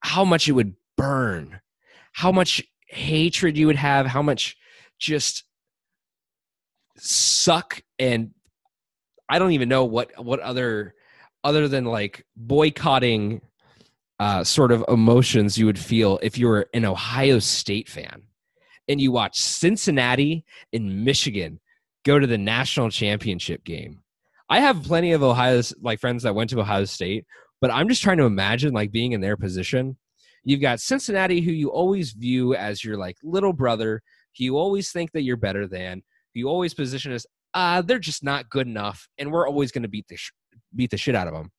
how 0.00 0.24
much 0.24 0.48
it 0.48 0.52
would 0.52 0.74
burn, 0.98 1.60
how 2.12 2.32
much 2.32 2.62
hatred 2.88 3.56
you 3.56 3.66
would 3.68 3.76
have, 3.76 4.06
how 4.06 4.20
much 4.20 4.56
just 4.98 5.44
suck. 6.98 7.80
And 7.98 8.32
I 9.28 9.38
don't 9.38 9.52
even 9.52 9.68
know 9.68 9.84
what 9.84 10.22
what 10.22 10.40
other 10.40 10.94
other 11.44 11.68
than 11.68 11.84
like 11.84 12.26
boycotting 12.36 13.42
uh, 14.18 14.44
sort 14.44 14.72
of 14.72 14.84
emotions 14.88 15.58
you 15.58 15.66
would 15.66 15.78
feel 15.78 16.18
if 16.22 16.38
you 16.38 16.48
were 16.48 16.68
an 16.72 16.84
Ohio 16.84 17.38
State 17.38 17.88
fan 17.88 18.22
and 18.88 19.00
you 19.00 19.12
watch 19.12 19.40
Cincinnati 19.40 20.44
and 20.72 21.04
Michigan 21.04 21.60
go 22.04 22.18
to 22.18 22.26
the 22.26 22.38
national 22.38 22.90
championship 22.90 23.64
game. 23.64 24.00
I 24.48 24.60
have 24.60 24.82
plenty 24.82 25.12
of 25.12 25.22
Ohio's 25.22 25.74
like 25.80 26.00
friends 26.00 26.22
that 26.22 26.34
went 26.34 26.50
to 26.50 26.60
Ohio 26.60 26.84
State, 26.84 27.24
but 27.60 27.70
I'm 27.70 27.88
just 27.88 28.02
trying 28.02 28.18
to 28.18 28.24
imagine 28.24 28.74
like 28.74 28.92
being 28.92 29.12
in 29.12 29.20
their 29.20 29.36
position. 29.36 29.96
You've 30.44 30.60
got 30.60 30.80
Cincinnati, 30.80 31.40
who 31.40 31.52
you 31.52 31.70
always 31.70 32.12
view 32.12 32.54
as 32.54 32.84
your 32.84 32.98
like 32.98 33.16
little 33.22 33.54
brother, 33.54 34.02
who 34.36 34.44
you 34.44 34.58
always 34.58 34.92
think 34.92 35.12
that 35.12 35.22
you're 35.22 35.38
better 35.38 35.66
than, 35.66 36.02
who 36.34 36.40
you 36.40 36.48
always 36.48 36.74
position 36.74 37.12
as 37.12 37.26
uh, 37.54 37.80
they're 37.80 37.98
just 37.98 38.22
not 38.22 38.50
good 38.50 38.66
enough, 38.66 39.08
and 39.16 39.30
we're 39.30 39.48
always 39.48 39.72
going 39.72 39.82
to 39.82 39.88
beat 39.88 40.06
the 40.08 40.16
sh- 40.16 40.32
beat 40.74 40.90
the 40.90 40.96
shit 40.98 41.14
out 41.14 41.28
of 41.28 41.32
them. 41.32 41.50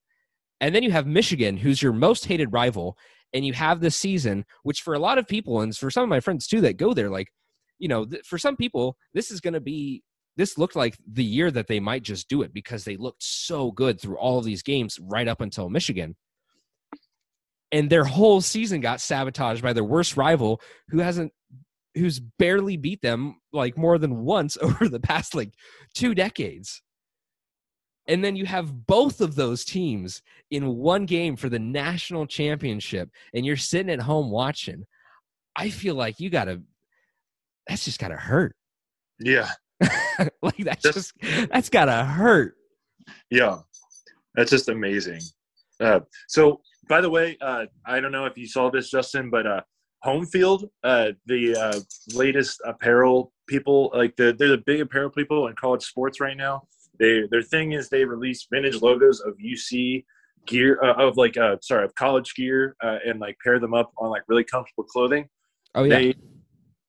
And 0.62 0.76
then 0.76 0.84
you 0.84 0.92
have 0.92 1.08
Michigan, 1.08 1.58
who's 1.58 1.82
your 1.82 1.94
most 1.94 2.26
hated 2.26 2.54
rival, 2.54 2.98
and 3.34 3.46
you 3.46 3.54
have 3.54 3.80
this 3.80 3.96
season, 3.96 4.46
which 4.64 4.82
for 4.82 4.94
a 4.94 5.00
lot 5.00 5.18
of 5.18 5.28
people, 5.28 5.62
and 5.62 5.76
for 5.76 5.92
some 5.92 6.04
of 6.04 6.10
my 6.10 6.20
friends 6.20 6.48
too 6.48 6.62
that 6.62 6.78
go 6.78 6.94
there, 6.94 7.10
like, 7.10 7.28
you 7.80 7.88
know, 7.88 8.06
th- 8.06 8.26
for 8.26 8.38
some 8.38 8.56
people, 8.56 8.98
this 9.14 9.32
is 9.32 9.42
going 9.42 9.54
to 9.54 9.60
be, 9.60 10.04
this 10.38 10.58
looked 10.58 10.76
like 10.76 10.98
the 11.10 11.24
year 11.24 11.52
that 11.52 11.68
they 11.68 11.80
might 11.80 12.04
just 12.04 12.30
do 12.30 12.42
it 12.42 12.54
because 12.54 12.84
they 12.84 12.98
looked 12.98 13.24
so 13.24 13.72
good 13.72 14.00
through 14.00 14.18
all 14.18 14.38
of 14.38 14.46
these 14.46 14.64
games 14.64 15.00
right 15.02 15.28
up 15.28 15.42
until 15.42 15.70
Michigan. 15.70 16.16
And 17.72 17.90
their 17.90 18.06
whole 18.06 18.42
season 18.42 18.80
got 18.80 19.02
sabotaged 19.02 19.62
by 19.62 19.74
their 19.74 19.84
worst 19.84 20.16
rival 20.16 20.62
who 20.90 21.00
hasn't, 21.00 21.34
who's 21.96 22.20
barely 22.20 22.78
beat 22.78 23.02
them 23.02 23.38
like 23.52 23.78
more 23.78 23.98
than 23.98 24.24
once 24.24 24.58
over 24.62 24.88
the 24.88 25.00
past 25.00 25.36
like 25.36 25.54
two 25.94 26.14
decades. 26.14 26.82
And 28.08 28.24
then 28.24 28.36
you 28.36 28.46
have 28.46 28.86
both 28.86 29.20
of 29.22 29.36
those 29.36 29.66
teams 29.66 30.22
in 30.52 30.76
one 30.76 31.06
game 31.06 31.36
for 31.36 31.50
the 31.50 31.60
national 31.60 32.28
championship, 32.28 33.10
and 33.34 33.46
you're 33.46 33.58
sitting 33.58 33.90
at 33.92 34.00
home 34.02 34.30
watching. 34.30 34.86
I 35.56 35.70
feel 35.70 35.96
like 35.96 36.20
you 36.20 36.30
gotta, 36.30 36.62
that's 37.68 37.86
just 37.86 38.00
gotta 38.00 38.16
hurt. 38.18 38.56
Yeah. 39.20 39.50
like 40.42 40.58
that's 40.58 40.84
That's- 40.84 40.94
just, 40.94 41.14
that's 41.52 41.70
gotta 41.70 42.04
hurt. 42.06 42.56
Yeah, 43.30 43.58
that's 44.36 44.52
just 44.52 44.70
amazing. 44.70 45.22
Uh, 45.80 46.00
so, 46.28 46.62
by 46.88 47.02
the 47.02 47.10
way, 47.10 47.38
uh, 47.42 47.66
I 47.86 48.00
don't 48.00 48.12
know 48.12 48.26
if 48.26 48.38
you 48.38 48.48
saw 48.48 48.70
this, 48.72 48.90
Justin, 48.90 49.30
but 49.30 49.46
uh, 49.46 49.62
Home 50.04 50.26
Field, 50.26 50.70
uh, 50.84 51.12
the 51.26 51.56
uh, 51.56 51.80
latest 52.16 52.62
apparel 52.66 53.32
people, 53.48 53.92
like 53.94 54.16
the 54.16 54.34
they're 54.38 54.50
the 54.50 54.58
big 54.66 54.82
apparel 54.82 55.10
people 55.10 55.48
in 55.48 55.56
college 55.56 55.84
sports 55.84 56.20
right 56.20 56.38
now. 56.38 56.68
They 57.00 57.28
their 57.30 57.42
thing 57.42 57.74
is 57.74 57.90
they 57.90 58.06
release 58.06 58.48
vintage 58.52 58.82
logos 58.82 59.20
of 59.22 59.34
UC 59.38 60.06
gear 60.46 60.80
uh, 60.84 60.94
of 60.94 61.18
like 61.18 61.38
uh 61.38 61.58
sorry 61.62 61.86
of 61.86 61.96
college 61.96 62.36
gear 62.36 62.76
uh, 62.84 62.98
and 63.06 63.20
like 63.20 63.38
pair 63.44 63.60
them 63.60 63.74
up 63.74 63.92
on 63.98 64.10
like 64.10 64.24
really 64.28 64.44
comfortable 64.44 64.84
clothing. 64.84 65.28
Oh 65.74 65.84
yeah, 65.84 65.98
They, 65.98 66.16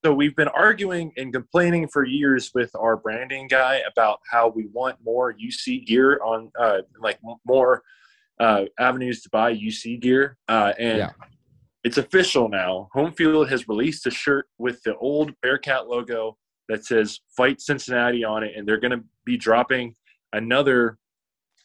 so 0.04 0.14
we've 0.14 0.36
been 0.36 0.48
arguing 0.48 1.12
and 1.16 1.32
complaining 1.32 1.88
for 1.88 2.04
years 2.04 2.52
with 2.54 2.70
our 2.76 2.96
branding 2.96 3.48
guy 3.48 3.80
about 3.90 4.20
how 4.30 4.48
we 4.48 4.66
want 4.72 4.96
more 5.04 5.34
UC 5.34 5.86
gear 5.86 6.20
on 6.22 6.50
uh, 6.58 6.78
like 7.00 7.18
more 7.44 7.82
uh, 8.38 8.66
avenues 8.78 9.22
to 9.22 9.30
buy 9.30 9.52
UC 9.52 10.00
gear. 10.00 10.36
Uh, 10.46 10.72
and 10.78 10.98
Yeah. 10.98 11.10
it's 11.82 11.98
official 11.98 12.48
now. 12.48 12.88
Home 12.92 13.12
Field 13.12 13.48
has 13.48 13.66
released 13.66 14.06
a 14.06 14.10
shirt 14.10 14.46
with 14.58 14.80
the 14.84 14.96
old 14.98 15.32
Bearcat 15.40 15.88
logo 15.88 16.36
that 16.68 16.84
says 16.84 17.20
"Fight 17.36 17.60
Cincinnati" 17.60 18.24
on 18.24 18.42
it, 18.42 18.52
and 18.56 18.66
they're 18.66 18.80
going 18.80 18.98
to 18.98 19.04
be 19.24 19.36
dropping 19.36 19.94
another 20.32 20.98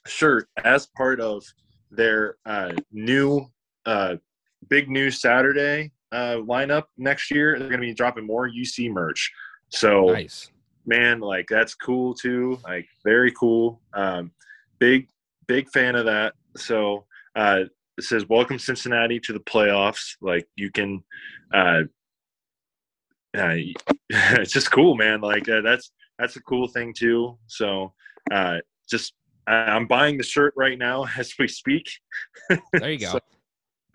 shirt 0.07 0.47
as 0.63 0.87
part 0.97 1.19
of 1.19 1.43
their 1.91 2.37
uh, 2.45 2.71
new 2.91 3.45
uh, 3.85 4.15
big 4.69 4.89
new 4.89 5.11
Saturday 5.11 5.91
uh, 6.11 6.37
lineup 6.37 6.85
next 6.97 7.31
year. 7.31 7.57
They're 7.57 7.69
going 7.69 7.81
to 7.81 7.87
be 7.87 7.93
dropping 7.93 8.25
more 8.25 8.49
UC 8.49 8.91
merch. 8.91 9.31
So, 9.69 10.07
nice. 10.07 10.51
man, 10.85 11.19
like 11.19 11.47
that's 11.49 11.75
cool 11.75 12.13
too. 12.13 12.59
Like 12.63 12.87
very 13.03 13.31
cool. 13.33 13.81
Um, 13.93 14.31
big 14.79 15.07
big 15.47 15.69
fan 15.69 15.95
of 15.95 16.05
that. 16.05 16.33
So 16.57 17.05
uh, 17.35 17.61
it 17.97 18.03
says 18.03 18.27
welcome 18.27 18.59
Cincinnati 18.59 19.19
to 19.21 19.33
the 19.33 19.39
playoffs. 19.39 20.15
Like 20.21 20.47
you 20.55 20.71
can. 20.71 21.03
Uh, 21.53 21.83
uh, 23.37 23.55
it's 24.09 24.51
just 24.51 24.71
cool, 24.71 24.95
man. 24.95 25.21
Like 25.21 25.47
uh, 25.47 25.61
that's 25.61 25.91
that's 26.19 26.35
a 26.35 26.41
cool 26.41 26.67
thing 26.67 26.93
too. 26.93 27.37
So 27.47 27.93
uh, 28.31 28.57
just 28.89 29.13
I- 29.47 29.53
I'm 29.53 29.87
buying 29.87 30.17
the 30.17 30.23
shirt 30.23 30.53
right 30.55 30.77
now 30.77 31.05
as 31.17 31.33
we 31.39 31.47
speak. 31.47 31.89
There 32.49 32.91
you 32.91 32.99
go. 32.99 33.13
So, 33.13 33.19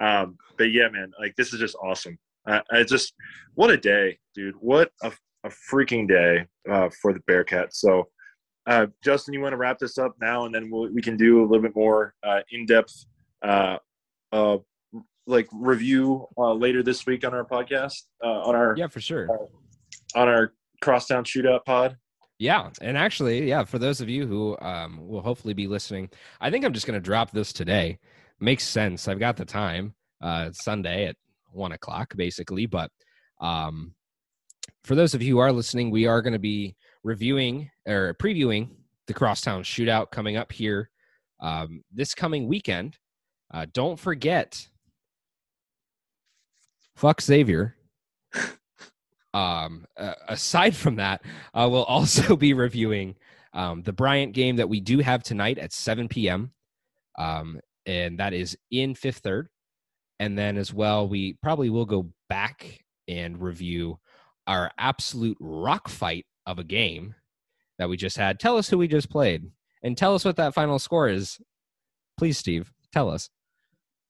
um, 0.00 0.36
but 0.58 0.72
yeah, 0.72 0.88
man, 0.88 1.12
like 1.18 1.34
this 1.36 1.52
is 1.52 1.60
just 1.60 1.76
awesome. 1.82 2.18
Uh, 2.48 2.60
I 2.70 2.84
just 2.84 3.14
what 3.54 3.70
a 3.70 3.76
day, 3.76 4.18
dude. 4.34 4.54
What 4.60 4.90
a, 5.02 5.12
a 5.44 5.50
freaking 5.72 6.08
day 6.08 6.46
uh, 6.70 6.88
for 7.02 7.12
the 7.12 7.20
Bearcats. 7.20 7.74
So, 7.74 8.08
uh, 8.66 8.86
Justin, 9.02 9.34
you 9.34 9.40
want 9.40 9.52
to 9.52 9.56
wrap 9.56 9.78
this 9.78 9.98
up 9.98 10.14
now, 10.20 10.46
and 10.46 10.54
then 10.54 10.70
we'll, 10.70 10.92
we 10.92 11.02
can 11.02 11.16
do 11.16 11.40
a 11.40 11.46
little 11.46 11.62
bit 11.62 11.74
more 11.74 12.14
uh, 12.22 12.40
in 12.50 12.66
depth, 12.66 13.06
uh, 13.42 13.78
uh, 14.32 14.58
like 15.26 15.48
review 15.52 16.26
uh, 16.38 16.52
later 16.52 16.82
this 16.82 17.06
week 17.06 17.24
on 17.26 17.34
our 17.34 17.44
podcast, 17.44 18.02
uh, 18.24 18.42
on 18.42 18.54
our 18.54 18.74
yeah, 18.76 18.86
for 18.86 19.00
sure. 19.00 19.28
on 20.14 20.28
our 20.28 20.52
crosstown 20.80 21.24
shootout 21.24 21.64
pod. 21.64 21.96
Yeah, 22.38 22.70
and 22.82 22.98
actually, 22.98 23.48
yeah, 23.48 23.64
for 23.64 23.78
those 23.78 24.00
of 24.00 24.08
you 24.08 24.26
who 24.26 24.58
um, 24.60 25.06
will 25.08 25.22
hopefully 25.22 25.54
be 25.54 25.66
listening, 25.66 26.10
I 26.40 26.50
think 26.50 26.64
I'm 26.64 26.74
just 26.74 26.86
going 26.86 27.00
to 27.00 27.04
drop 27.04 27.30
this 27.30 27.52
today. 27.52 27.98
Makes 28.40 28.64
sense. 28.64 29.08
I've 29.08 29.18
got 29.18 29.36
the 29.36 29.46
time. 29.46 29.94
Uh, 30.20 30.50
Sunday 30.52 31.06
at 31.06 31.16
one 31.52 31.72
o'clock, 31.72 32.14
basically. 32.16 32.66
But 32.66 32.90
um, 33.40 33.94
for 34.84 34.94
those 34.94 35.14
of 35.14 35.22
you 35.22 35.34
who 35.34 35.38
are 35.40 35.52
listening, 35.52 35.90
we 35.90 36.06
are 36.06 36.22
going 36.22 36.32
to 36.32 36.38
be 36.38 36.76
reviewing 37.04 37.70
or 37.86 38.14
previewing 38.14 38.70
the 39.06 39.14
Crosstown 39.14 39.62
Shootout 39.62 40.10
coming 40.10 40.36
up 40.36 40.52
here 40.52 40.90
um, 41.40 41.82
this 41.92 42.14
coming 42.14 42.48
weekend. 42.48 42.96
Uh, 43.52 43.66
don't 43.72 43.98
forget, 43.98 44.66
fuck 46.96 47.20
Xavier. 47.20 47.76
Um, 49.32 49.84
uh, 49.98 50.14
aside 50.28 50.74
from 50.74 50.96
that, 50.96 51.22
uh, 51.52 51.68
we'll 51.70 51.84
also 51.84 52.36
be 52.38 52.54
reviewing 52.54 53.16
um, 53.52 53.82
the 53.82 53.92
Bryant 53.92 54.32
game 54.32 54.56
that 54.56 54.68
we 54.68 54.80
do 54.80 54.98
have 55.00 55.22
tonight 55.22 55.58
at 55.58 55.74
7 55.74 56.08
p.m. 56.08 56.52
Um, 57.18 57.60
and 57.84 58.18
that 58.18 58.32
is 58.32 58.56
in 58.70 58.94
Fifth 58.94 59.18
Third. 59.18 59.48
And 60.18 60.38
then 60.38 60.56
as 60.56 60.72
well, 60.72 61.06
we 61.06 61.34
probably 61.42 61.68
will 61.68 61.84
go 61.84 62.10
back 62.30 62.82
and 63.06 63.40
review 63.40 63.98
our 64.46 64.70
absolute 64.78 65.36
rock 65.38 65.88
fight 65.88 66.24
of 66.46 66.58
a 66.58 66.64
game 66.64 67.14
that 67.78 67.90
we 67.90 67.98
just 67.98 68.16
had. 68.16 68.40
Tell 68.40 68.56
us 68.56 68.70
who 68.70 68.78
we 68.78 68.88
just 68.88 69.10
played 69.10 69.50
and 69.82 69.98
tell 69.98 70.14
us 70.14 70.24
what 70.24 70.36
that 70.36 70.54
final 70.54 70.78
score 70.78 71.08
is. 71.08 71.38
Please, 72.16 72.38
Steve, 72.38 72.72
tell 72.90 73.10
us. 73.10 73.28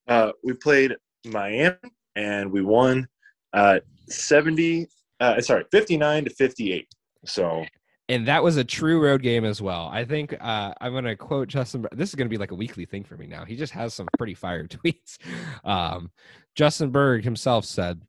Uh, 0.07 0.31
we 0.44 0.53
played 0.53 0.94
Miami 1.25 1.77
and 2.16 2.50
we 2.50 2.62
won 2.62 3.07
uh, 3.52 3.79
70, 4.09 4.88
uh, 5.20 5.40
sorry, 5.40 5.64
59 5.70 6.24
to 6.24 6.31
58. 6.31 6.88
So 7.24 7.64
and 8.09 8.26
that 8.29 8.42
was 8.42 8.57
a 8.57 8.64
true 8.64 9.02
road 9.02 9.22
game 9.22 9.44
as 9.44 9.61
well. 9.61 9.88
I 9.92 10.05
think 10.05 10.37
uh, 10.40 10.72
I'm 10.81 10.92
going 10.92 11.05
to 11.05 11.16
quote 11.16 11.48
Justin. 11.48 11.87
This 11.92 12.11
is 12.11 12.14
going 12.14 12.29
to 12.29 12.31
be 12.31 12.38
like 12.38 12.52
a 12.52 12.57
weekly 12.57 12.85
thing 12.85 13.02
for 13.02 13.16
me 13.16 13.26
now. 13.26 13.44
He 13.44 13.57
just 13.57 13.72
has 13.72 13.94
some 13.94 14.07
pretty 14.16 14.35
fire 14.35 14.64
tweets. 14.68 15.18
Um, 15.64 16.11
Justin 16.55 16.90
Berg 16.90 17.24
himself 17.24 17.64
said, 17.64 18.00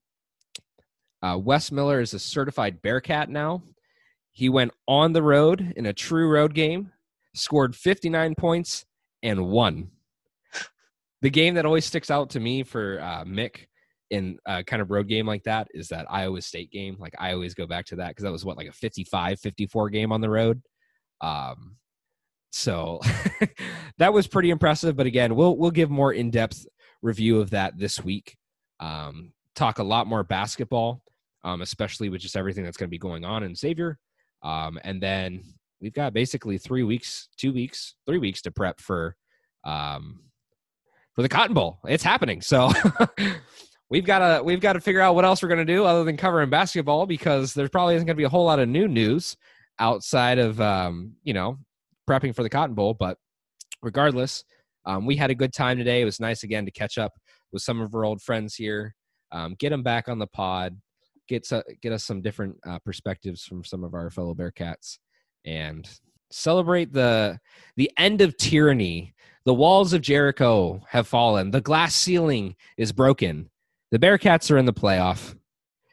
uh, 1.23 1.39
"Wes 1.41 1.71
Miller 1.71 1.99
is 1.99 2.13
a 2.13 2.19
certified 2.19 2.81
Bearcat 2.81 3.29
now. 3.29 3.63
He 4.31 4.49
went 4.49 4.71
on 4.87 5.13
the 5.13 5.23
road 5.23 5.73
in 5.75 5.87
a 5.87 5.93
true 5.93 6.29
road 6.29 6.53
game, 6.53 6.91
scored 7.33 7.75
59 7.75 8.35
points, 8.35 8.85
and 9.23 9.47
won. 9.47 9.89
The 11.23 11.31
game 11.31 11.55
that 11.55 11.65
always 11.65 11.85
sticks 11.85 12.11
out 12.11 12.29
to 12.31 12.39
me 12.39 12.61
for 12.61 12.99
uh, 13.01 13.23
Mick." 13.23 13.65
In 14.09 14.37
a 14.45 14.63
kind 14.63 14.81
of 14.81 14.91
road 14.91 15.07
game 15.07 15.25
like 15.25 15.43
that 15.43 15.67
is 15.73 15.89
that 15.89 16.05
Iowa 16.09 16.41
State 16.41 16.71
game. 16.71 16.97
Like 16.99 17.13
I 17.19 17.33
always 17.33 17.53
go 17.53 17.67
back 17.67 17.85
to 17.87 17.97
that 17.97 18.09
because 18.09 18.23
that 18.23 18.31
was 18.31 18.45
what 18.45 18.57
like 18.57 18.67
a 18.67 18.73
55 18.73 19.39
54 19.39 19.89
game 19.89 20.11
on 20.11 20.21
the 20.21 20.29
road. 20.29 20.61
Um, 21.21 21.77
so 22.51 23.01
that 23.97 24.13
was 24.13 24.27
pretty 24.27 24.49
impressive. 24.49 24.95
But 24.95 25.07
again, 25.07 25.35
we'll 25.35 25.57
we'll 25.57 25.71
give 25.71 25.89
more 25.89 26.13
in 26.13 26.31
depth 26.31 26.65
review 27.01 27.39
of 27.39 27.51
that 27.51 27.77
this 27.77 28.03
week. 28.03 28.37
Um, 28.79 29.33
talk 29.55 29.79
a 29.79 29.83
lot 29.83 30.07
more 30.07 30.23
basketball, 30.23 31.01
um, 31.43 31.61
especially 31.61 32.09
with 32.09 32.21
just 32.21 32.37
everything 32.37 32.63
that's 32.63 32.77
going 32.77 32.87
to 32.87 32.91
be 32.91 32.97
going 32.97 33.25
on 33.25 33.43
in 33.43 33.55
Xavier. 33.55 33.97
Um, 34.43 34.79
and 34.83 35.01
then 35.01 35.43
we've 35.81 35.93
got 35.93 36.13
basically 36.13 36.57
three 36.57 36.83
weeks, 36.83 37.27
two 37.37 37.51
weeks, 37.51 37.95
three 38.05 38.19
weeks 38.19 38.41
to 38.43 38.51
prep 38.51 38.79
for 38.79 39.15
um, 39.63 40.21
for 41.13 41.21
the 41.23 41.29
Cotton 41.29 41.53
Bowl. 41.53 41.79
It's 41.87 42.03
happening. 42.03 42.41
So 42.41 42.71
we've 43.89 44.05
got 44.05 44.19
to 44.19 44.43
we've 44.43 44.59
got 44.59 44.73
to 44.73 44.81
figure 44.81 45.01
out 45.01 45.15
what 45.15 45.25
else 45.25 45.41
we're 45.41 45.49
going 45.49 45.65
to 45.65 45.73
do 45.73 45.85
other 45.85 46.03
than 46.03 46.17
covering 46.17 46.49
basketball 46.49 47.05
because 47.05 47.53
there 47.53 47.67
probably 47.69 47.95
isn't 47.95 48.05
going 48.05 48.15
to 48.15 48.19
be 48.19 48.25
a 48.25 48.29
whole 48.29 48.45
lot 48.45 48.59
of 48.59 48.67
new 48.67 48.87
news 48.87 49.37
outside 49.79 50.39
of 50.39 50.59
um, 50.59 51.13
you 51.23 51.33
know 51.33 51.57
prepping 52.09 52.35
for 52.35 52.43
the 52.43 52.49
Cotton 52.49 52.75
Bowl. 52.75 52.93
But 52.93 53.17
regardless, 53.81 54.43
um, 54.85 55.05
we 55.05 55.15
had 55.15 55.29
a 55.29 55.35
good 55.35 55.53
time 55.53 55.77
today. 55.77 56.01
It 56.01 56.05
was 56.05 56.19
nice 56.19 56.43
again 56.43 56.65
to 56.65 56.71
catch 56.71 56.97
up 56.97 57.13
with 57.51 57.61
some 57.61 57.81
of 57.81 57.93
our 57.95 58.05
old 58.05 58.21
friends 58.21 58.55
here, 58.55 58.95
um, 59.31 59.55
get 59.59 59.69
them 59.69 59.83
back 59.83 60.09
on 60.09 60.19
the 60.19 60.27
pod, 60.27 60.77
get 61.27 61.47
get 61.81 61.93
us 61.93 62.03
some 62.03 62.21
different 62.21 62.57
uh, 62.65 62.79
perspectives 62.79 63.43
from 63.43 63.63
some 63.63 63.83
of 63.83 63.93
our 63.93 64.09
fellow 64.09 64.33
Bearcats, 64.33 64.99
and 65.45 65.89
celebrate 66.29 66.91
the 66.91 67.39
the 67.75 67.91
end 67.97 68.21
of 68.21 68.37
tyranny. 68.37 69.13
The 69.45 69.53
walls 69.53 69.93
of 69.93 70.01
Jericho 70.01 70.81
have 70.89 71.07
fallen. 71.07 71.51
The 71.51 71.61
glass 71.61 71.95
ceiling 71.95 72.57
is 72.75 72.91
broken 72.91 73.49
the 73.91 73.99
Bearcats 73.99 74.51
are 74.51 74.57
in 74.57 74.65
the 74.65 74.73
playoff, 74.73 75.35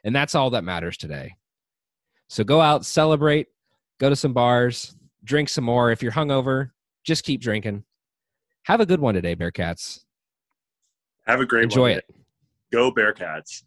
and 0.03 0.15
that's 0.15 0.35
all 0.35 0.49
that 0.51 0.63
matters 0.63 0.97
today. 0.97 1.35
So 2.27 2.43
go 2.43 2.59
out, 2.61 2.85
celebrate, 2.85 3.47
go 3.99 4.09
to 4.09 4.15
some 4.15 4.33
bars, 4.33 4.95
drink 5.23 5.49
some 5.49 5.63
more. 5.63 5.91
If 5.91 6.01
you're 6.01 6.11
hungover, 6.11 6.71
just 7.03 7.23
keep 7.23 7.41
drinking. 7.41 7.83
Have 8.63 8.81
a 8.81 8.85
good 8.85 8.99
one 8.99 9.13
today, 9.13 9.35
Bearcats. 9.35 10.01
Have 11.27 11.39
a 11.39 11.45
great 11.45 11.63
Enjoy 11.63 11.81
one. 11.81 11.91
it. 11.91 12.05
Go 12.71 12.91
Bearcats. 12.91 13.63